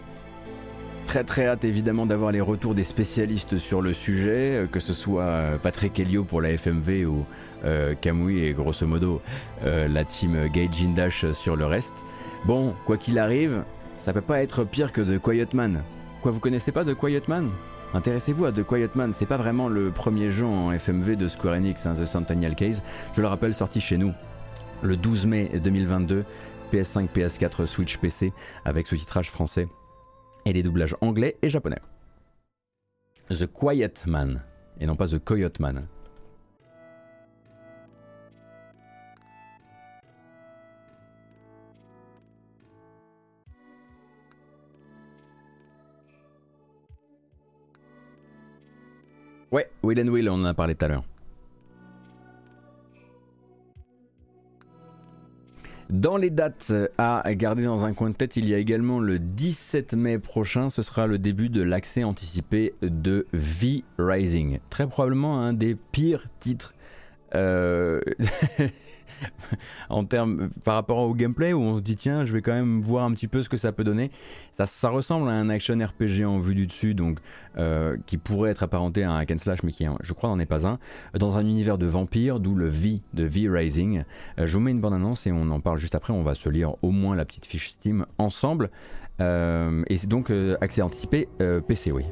[1.06, 4.92] Très très hâte évidemment d'avoir les retours des spécialistes sur le sujet, euh, que ce
[4.92, 7.26] soit euh, Patrick Helio pour la FMV ou
[7.64, 9.22] euh, Kamui et grosso modo
[9.64, 11.94] la team Gaijin Dash sur le reste.
[12.46, 13.62] Bon, quoi qu'il arrive,
[14.00, 15.84] ça peut pas être pire que The Quiet Man.
[16.24, 17.52] Quoi, vous connaissez pas The Quiet Man?
[17.94, 21.54] Intéressez-vous à The Quiet Man, c'est pas vraiment le premier jeu en FMV de Square
[21.54, 22.82] Enix, hein, The Centennial Case.
[23.16, 24.12] Je le rappelle, sorti chez nous
[24.84, 26.26] le 12 mai 2022
[26.74, 28.34] PS5, PS4, Switch, PC
[28.66, 29.68] avec sous-titrage français
[30.46, 31.80] et les doublages anglais et japonais.
[33.30, 34.42] The Quiet Man
[34.80, 35.86] et non pas The Coyote Man.
[49.52, 51.04] Ouais, Will and Will, on en a parlé tout à l'heure.
[55.90, 59.20] Dans les dates à garder dans un coin de tête, il y a également le
[59.20, 64.60] 17 mai prochain, ce sera le début de l'accès anticipé de V Rising.
[64.70, 66.74] Très probablement un des pires titres
[67.36, 68.02] euh,
[69.90, 72.82] en termes par rapport au gameplay où on se dit tiens je vais quand même
[72.82, 74.12] voir un petit peu ce que ça peut donner.
[74.52, 77.20] Ça, ressemble à un action RPG en vue du dessus donc
[77.58, 80.40] euh, qui pourrait être apparenté à un hack and slash mais qui je crois n'en
[80.40, 80.80] est pas un.
[81.16, 84.04] Dans un univers de vampires d'où le V de V Rising
[84.40, 86.14] euh, je vous mets une bande annonce et on en parle juste après.
[86.14, 88.70] On va se lire au moins la petite fiche Steam ensemble.
[89.22, 90.32] Euh, et c'est donc
[90.62, 91.28] accès anticipé
[91.68, 92.04] PC oui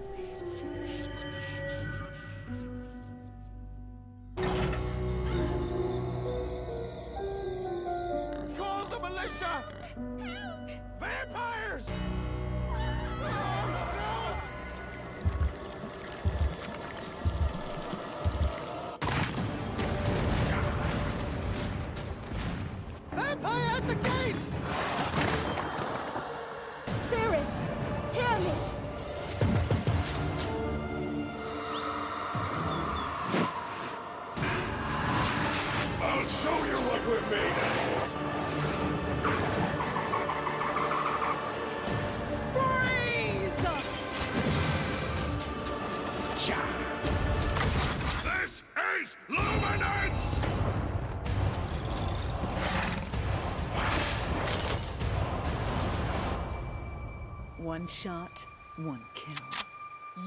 [57.64, 58.48] One shot,
[58.80, 59.36] one kill.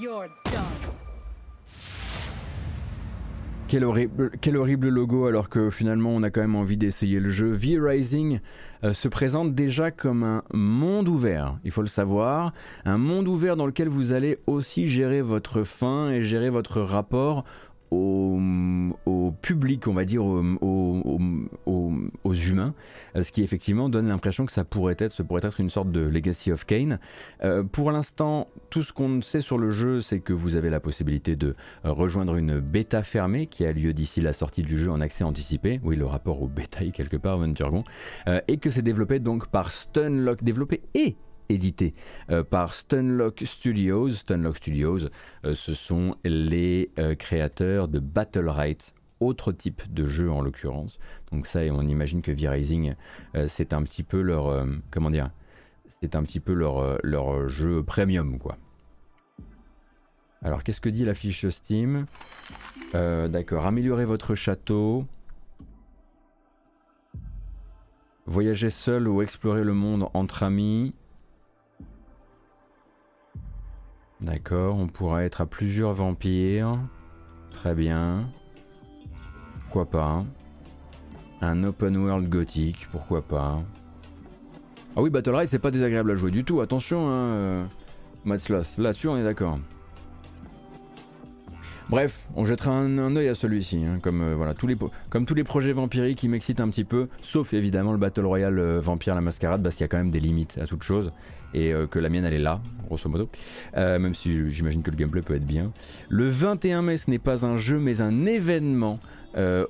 [0.00, 0.62] You're done.
[3.66, 3.82] Quel
[4.56, 7.50] horrible, logo alors que finalement on a quand même envie d'essayer le jeu.
[7.50, 8.38] V-Rising
[8.84, 12.52] euh, se présente déjà comme un monde ouvert, il faut le savoir.
[12.84, 17.44] Un monde ouvert dans lequel vous allez aussi gérer votre faim et gérer votre rapport
[17.90, 21.18] au, public, on va dire, aux,
[22.34, 22.74] humains,
[23.16, 26.00] euh, ce qui effectivement donne l'impression que ça pourrait être, pourrait être une sorte de
[26.00, 26.98] Legacy of Kane.
[27.42, 30.80] Euh, pour l'instant, tout ce qu'on sait sur le jeu, c'est que vous avez la
[30.80, 31.54] possibilité de
[31.84, 35.24] euh, rejoindre une bêta fermée qui a lieu d'ici la sortie du jeu en accès
[35.24, 35.80] anticipé.
[35.84, 37.84] Oui, le rapport au bêta quelque part, Von Turgon,
[38.48, 41.16] et que c'est développé donc par Stunlock, développé et
[41.48, 41.94] édité
[42.30, 44.10] euh, par Stunlock Studios.
[44.10, 44.98] Stunlock Studios,
[45.44, 50.98] euh, ce sont les euh, créateurs de Battle Right, autre type de jeu en l'occurrence.
[51.32, 52.94] Donc ça, on imagine que V-Rising,
[53.46, 55.30] c'est un petit peu leur, comment dire,
[56.00, 58.56] c'est un petit peu leur, leur jeu premium, quoi.
[60.42, 62.06] Alors, qu'est-ce que dit la fiche Steam?
[62.92, 65.06] D'accord, améliorer votre château.
[68.26, 70.94] Voyager seul ou explorer le monde entre amis.
[74.24, 76.78] D'accord, on pourra être à plusieurs vampires.
[77.50, 78.24] Très bien.
[79.60, 80.24] Pourquoi pas
[81.42, 83.58] Un open world gothique, pourquoi pas
[84.96, 87.64] Ah oui, Battle Ride, c'est pas désagréable à jouer du tout, attention, hein, euh,
[88.78, 89.58] là-dessus on est d'accord.
[91.90, 94.76] Bref, on jettera un, œil à celui-ci, hein, comme, euh, voilà, tous les,
[95.10, 98.58] comme tous les projets vampiriques qui m'excitent un petit peu, sauf évidemment le Battle Royale
[98.58, 101.12] euh, Vampire la Mascarade, parce qu'il y a quand même des limites à toute chose,
[101.54, 103.28] et euh, que la mienne elle est là, grosso modo,
[103.74, 105.72] même si j'imagine que le gameplay peut être bien.
[106.08, 109.00] Le 21 mai, ce n'est pas un jeu, mais un événement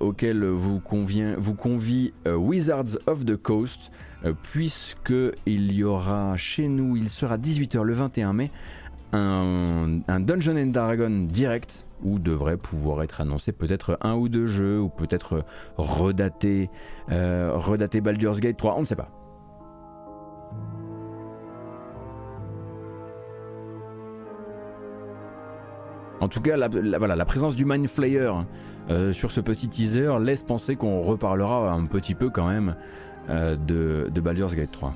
[0.01, 3.93] auquel vous, convient, vous convie Wizards of the Coast,
[4.43, 5.15] puisque
[5.47, 8.51] il y aura chez nous, il sera 18h le 21 mai,
[9.13, 14.47] un, un Dungeon and Dragon direct où devrait pouvoir être annoncé peut-être un ou deux
[14.47, 15.45] jeux, ou peut-être
[15.77, 16.71] redater,
[17.11, 19.11] euh, redater Baldur's Gate 3, on ne sait pas.
[26.25, 28.33] En tout cas, la, présence du Mind Flayer
[28.89, 32.77] euh, sur ce petit teaser laisse penser qu'on reparlera un petit peu quand même
[33.29, 34.95] euh, de, Baldur's Gate 3.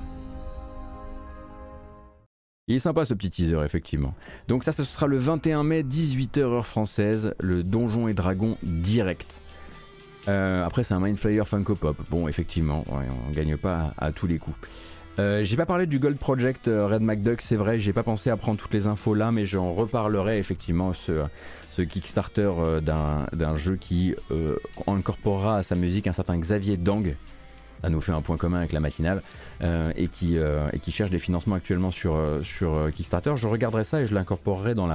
[2.67, 4.15] Il est sympa ce petit teaser, effectivement.
[4.47, 9.39] Donc ça, ce sera le 21 mai, 18h heure française, le Donjon et Dragon direct.
[10.27, 11.97] Euh, après, c'est un Mind Flayer Funko Pop.
[12.09, 14.57] Bon, effectivement, on gagne pas à, tous les coups.
[15.19, 18.29] Euh, j'ai pas parlé du Gold Project euh, Red McDuck, c'est vrai, j'ai pas pensé
[18.29, 21.27] à prendre toutes les infos là, mais j'en reparlerai effectivement ce,
[21.81, 22.51] Kickstarter
[22.81, 24.13] d'un jeu qui
[24.85, 27.15] incorporera à sa musique un certain Xavier Dang,
[27.81, 29.21] ça nous fait un point commun avec la matinale,
[29.63, 33.33] euh, et, qui, euh, cherche des financements actuellement sur, euh, Kickstarter.
[33.35, 34.87] Je regarderai ça et je l'incorporerai dans,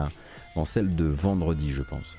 [0.54, 2.16] dans celle de vendredi, je pense.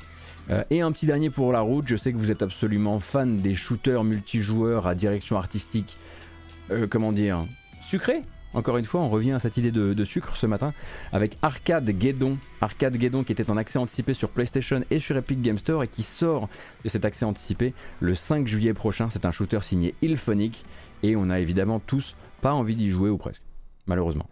[0.69, 3.55] et un petit dernier pour la route, je sais que vous êtes absolument fan des
[3.55, 5.97] shooters multijoueurs à direction artistique,
[6.89, 7.45] comment dire,
[7.85, 8.23] sucré
[8.55, 10.73] encore une fois, on revient à cette idée de, sucre ce matin
[11.11, 12.37] avec Arcade Guédon.
[12.61, 15.89] Arcade Guédon qui était en accès anticipé sur PlayStation et sur Epic Game Store et
[15.89, 16.47] qui sort
[16.85, 19.09] de cet accès anticipé le 5 juillet prochain.
[19.09, 20.65] C'est un shooter signé Ilphonic
[21.03, 23.43] et on a évidemment tous pas envie d'y jouer ou presque,
[23.87, 24.29] malheureusement.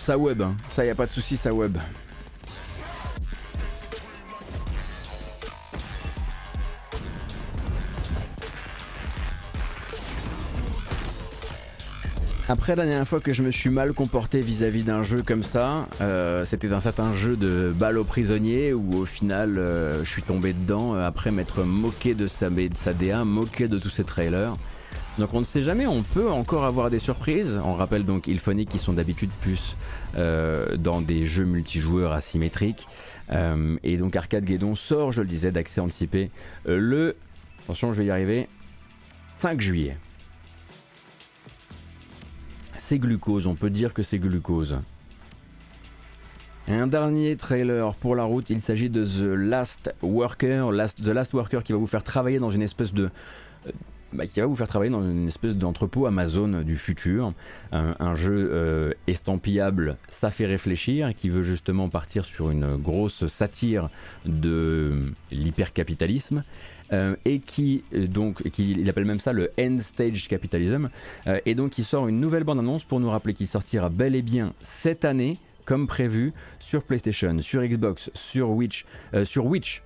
[0.00, 0.56] Ça web, hein.
[0.70, 1.76] ça y a pas de souci, ça web.
[12.48, 15.86] Après la dernière fois que je me suis mal comporté vis-à-vis d'un jeu comme ça,
[16.00, 20.22] euh, c'était un certain jeu de balle aux prisonniers où au final euh, je suis
[20.22, 24.02] tombé dedans euh, après m'être moqué de sa, de sa DA, moqué de tous ces
[24.02, 24.56] trailers.
[25.18, 27.60] Donc on ne sait jamais, on peut encore avoir des surprises.
[27.64, 29.76] On rappelle donc Ilphonic qui sont d'habitude plus
[30.14, 32.86] dans des jeux multijoueurs asymétriques.
[33.32, 36.30] Euh, et donc Arcade Guédon sort, je le disais, d'accès anticipé
[36.66, 37.16] euh, le...
[37.64, 38.48] Attention, je vais y arriver.
[39.38, 39.96] 5 juillet.
[42.78, 44.78] C'est glucose, on peut dire que c'est glucose.
[46.66, 50.70] Un dernier trailer pour la route, il s'agit de The Last Worker,
[51.02, 53.10] The Last Worker qui va vous faire travailler dans une espèce de...
[54.12, 57.32] Euh, bah, qui va vous faire travailler dans une espèce d'entrepôt Amazon du futur,
[57.72, 63.88] un, jeu euh, estampillable, ça fait réfléchir, qui veut justement partir sur une grosse satire
[64.26, 66.44] de l'hypercapitalisme.
[66.92, 70.90] Euh, et qui donc qui, il appelle même ça le end stage capitalism
[71.46, 74.22] et donc il sort une nouvelle bande annonce pour nous rappeler qu'il sortira bel et
[74.22, 75.38] bien cette année
[75.70, 78.84] comme prévu sur PlayStation, sur Xbox, sur Witch,
[79.14, 79.84] euh, sur Witch,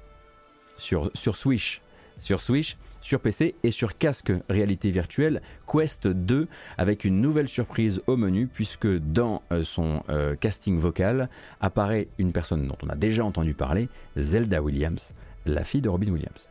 [0.78, 1.82] sur, sur Switch,
[2.18, 6.48] sur Switch, sur PC et sur casque réalité virtuelle Quest 2
[6.78, 11.28] avec une nouvelle surprise au menu puisque dans euh, son euh, casting vocal
[11.60, 15.10] apparaît une personne dont on a déjà entendu parler, Zelda Williams,
[15.46, 16.48] la fille de Robin Williams.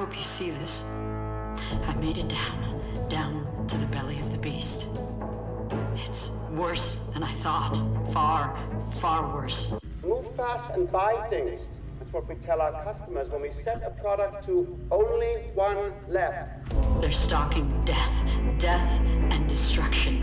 [0.00, 0.82] hope you see this.
[1.86, 2.49] I made it down,
[6.60, 7.74] worse than I thought.
[8.12, 8.54] Far,
[9.00, 9.68] far worse.
[10.04, 11.62] Move fast and buy things.
[11.98, 16.70] That's what we tell our customers when we set a product to only one left.
[17.00, 18.12] They're stocking death,
[18.58, 18.90] death
[19.30, 20.22] and destruction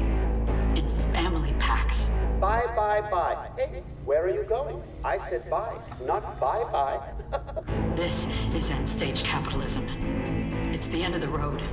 [0.76, 2.08] in family packs.
[2.40, 3.50] Buy, buy, buy.
[3.58, 4.80] Hey, where are you going?
[5.04, 5.74] I said buy,
[6.06, 7.02] not buy, buy.
[7.96, 9.88] this is end stage capitalism.
[10.72, 11.64] It's the end of the road.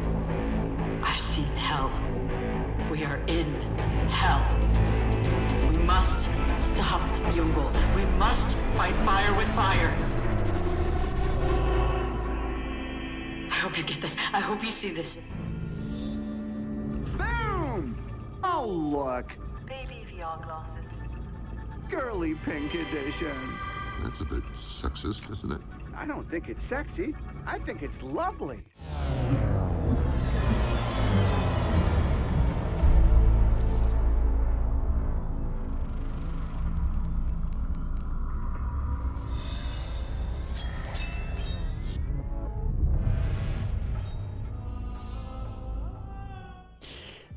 [1.02, 1.92] I've seen hell.
[2.90, 3.54] We are in
[4.08, 4.46] hell.
[5.70, 7.00] We must stop
[7.32, 7.72] Yungul.
[7.96, 9.92] We must fight fire with fire.
[13.50, 14.16] I hope you get this.
[14.32, 15.18] I hope you see this.
[17.16, 17.96] Boom!
[18.44, 19.32] Oh, look.
[19.66, 20.84] Baby VR glasses.
[21.90, 23.58] Girly pink edition.
[24.02, 25.60] That's a bit sexist, isn't it?
[25.96, 27.14] I don't think it's sexy.
[27.46, 28.62] I think it's lovely.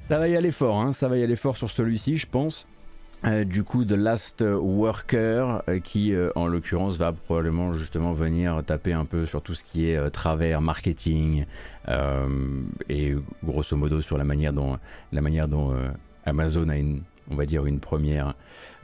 [0.07, 2.65] Ça va y aller fort, hein ça va y aller fort sur celui-ci, je pense.
[3.25, 8.63] Euh, du coup, The Last Worker, euh, qui euh, en l'occurrence va probablement justement venir
[8.65, 11.43] taper un peu sur tout ce qui est travers marketing
[12.87, 14.77] et grosso modo sur la manière dont,
[15.11, 15.75] la manière dont
[16.25, 18.33] Amazon a une, on va dire une première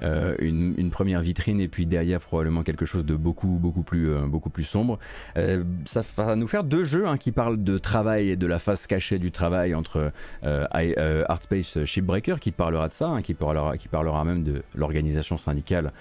[0.01, 4.27] euh, une, première vitrine et puis derrière probablement quelque chose de beaucoup beaucoup plus euh,
[4.27, 4.99] beaucoup plus sombre.
[5.37, 8.59] Euh, ça va nous faire deux jeux hein, qui parlent de travail et de la
[8.59, 10.11] face cachée du travail entre
[10.43, 15.91] Artspace Shipbreaker qui parlera de ça, hein, qui parlera qui parlera même de l'organisation syndicale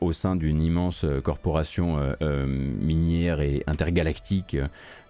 [0.00, 4.56] au sein d'une immense corporation minière et intergalactique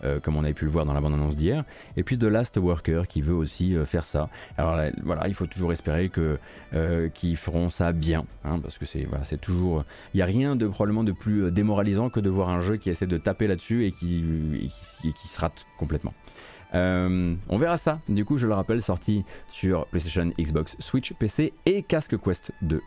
[0.05, 1.65] euh, comme on avait pu le voir dans la bande-annonce d'hier.
[1.97, 4.29] Et puis The Last Worker qui veut aussi euh, faire ça.
[4.59, 6.39] Alors voilà, il faut toujours espérer que
[6.75, 10.57] euh, qu'ils feront ça bien, hein, parce que c'est voilà, toujours, il n'y a rien
[10.57, 13.87] de probablement de plus démoralisant que de voir un jeu qui essaie de taper là-dessus
[13.87, 14.25] et qui,
[15.05, 16.15] et qui, se rate complètement.
[16.73, 18.01] on verra ça.
[18.09, 22.81] Du coup, je le rappelle, sorti sur PlayStation, Xbox, Switch, PC et Casque Quest 2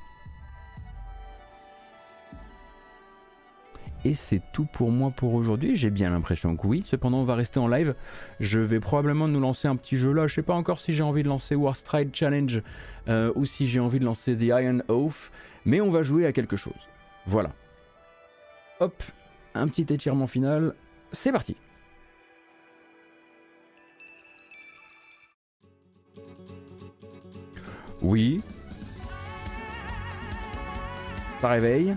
[4.08, 5.76] Et c'est tout pour moi pour aujourd'hui.
[5.76, 6.82] J'ai bien l'impression que oui.
[6.86, 7.94] Cependant, on va rester en live.
[8.40, 10.28] Je vais probablement nous lancer un petit jeu là.
[10.28, 12.64] Je sais pas encore si j'ai envie de lancer Warstride Challenge
[13.10, 15.30] euh, ou si j'ai envie de lancer The Iron Oath.
[15.66, 16.72] Mais on va jouer à quelque chose.
[17.26, 17.52] Voilà.
[18.80, 19.04] Hop,
[19.54, 20.74] un petit étirement final.
[21.12, 21.58] C'est parti.
[28.02, 28.40] Oui.
[31.42, 31.94] Ça réveille.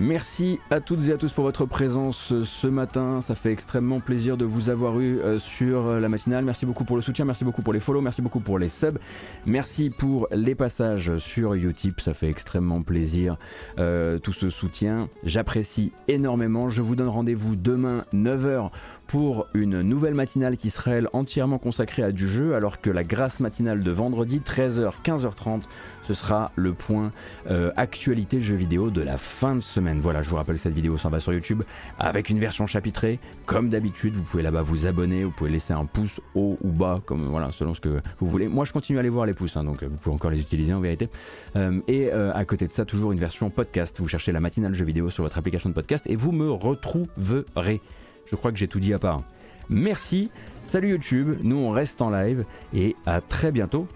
[0.00, 3.20] Merci à toutes et à tous pour votre présence ce matin.
[3.20, 6.44] Ça fait extrêmement plaisir de vous avoir eu euh, sur la matinale.
[6.44, 8.98] Merci beaucoup pour le soutien, merci beaucoup pour les follow, merci beaucoup pour les subs,
[9.44, 12.00] merci pour les passages sur Utip.
[12.00, 13.38] Ça fait extrêmement plaisir
[13.80, 15.08] euh, tout ce soutien.
[15.24, 16.68] J'apprécie énormément.
[16.68, 18.70] Je vous donne rendez-vous demain 9h
[19.08, 23.02] pour une nouvelle matinale qui sera elle entièrement consacrée à du jeu alors que la
[23.02, 25.62] grâce matinale de vendredi 13h 15h30
[26.08, 27.12] ce sera le point
[27.50, 30.00] euh, actualité jeux vidéo de la fin de semaine.
[30.00, 31.62] Voilà, je vous rappelle que cette vidéo s'en va sur YouTube
[31.98, 33.18] avec une version chapitrée.
[33.44, 37.02] Comme d'habitude, vous pouvez là-bas vous abonner, vous pouvez laisser un pouce haut ou bas,
[37.04, 38.48] comme voilà, selon ce que vous voulez.
[38.48, 40.72] Moi, je continue à aller voir les pouces, hein, donc vous pouvez encore les utiliser
[40.72, 41.10] en vérité.
[41.56, 43.94] Euh, et euh, à côté de ça, toujours une version podcast.
[44.00, 47.82] Vous cherchez la matinale jeux vidéo sur votre application de podcast et vous me retrouverez.
[48.30, 49.22] Je crois que j'ai tout dit à part.
[49.68, 50.30] Merci,
[50.64, 53.86] salut YouTube, nous on reste en live et à très bientôt.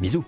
[0.00, 0.24] Bisous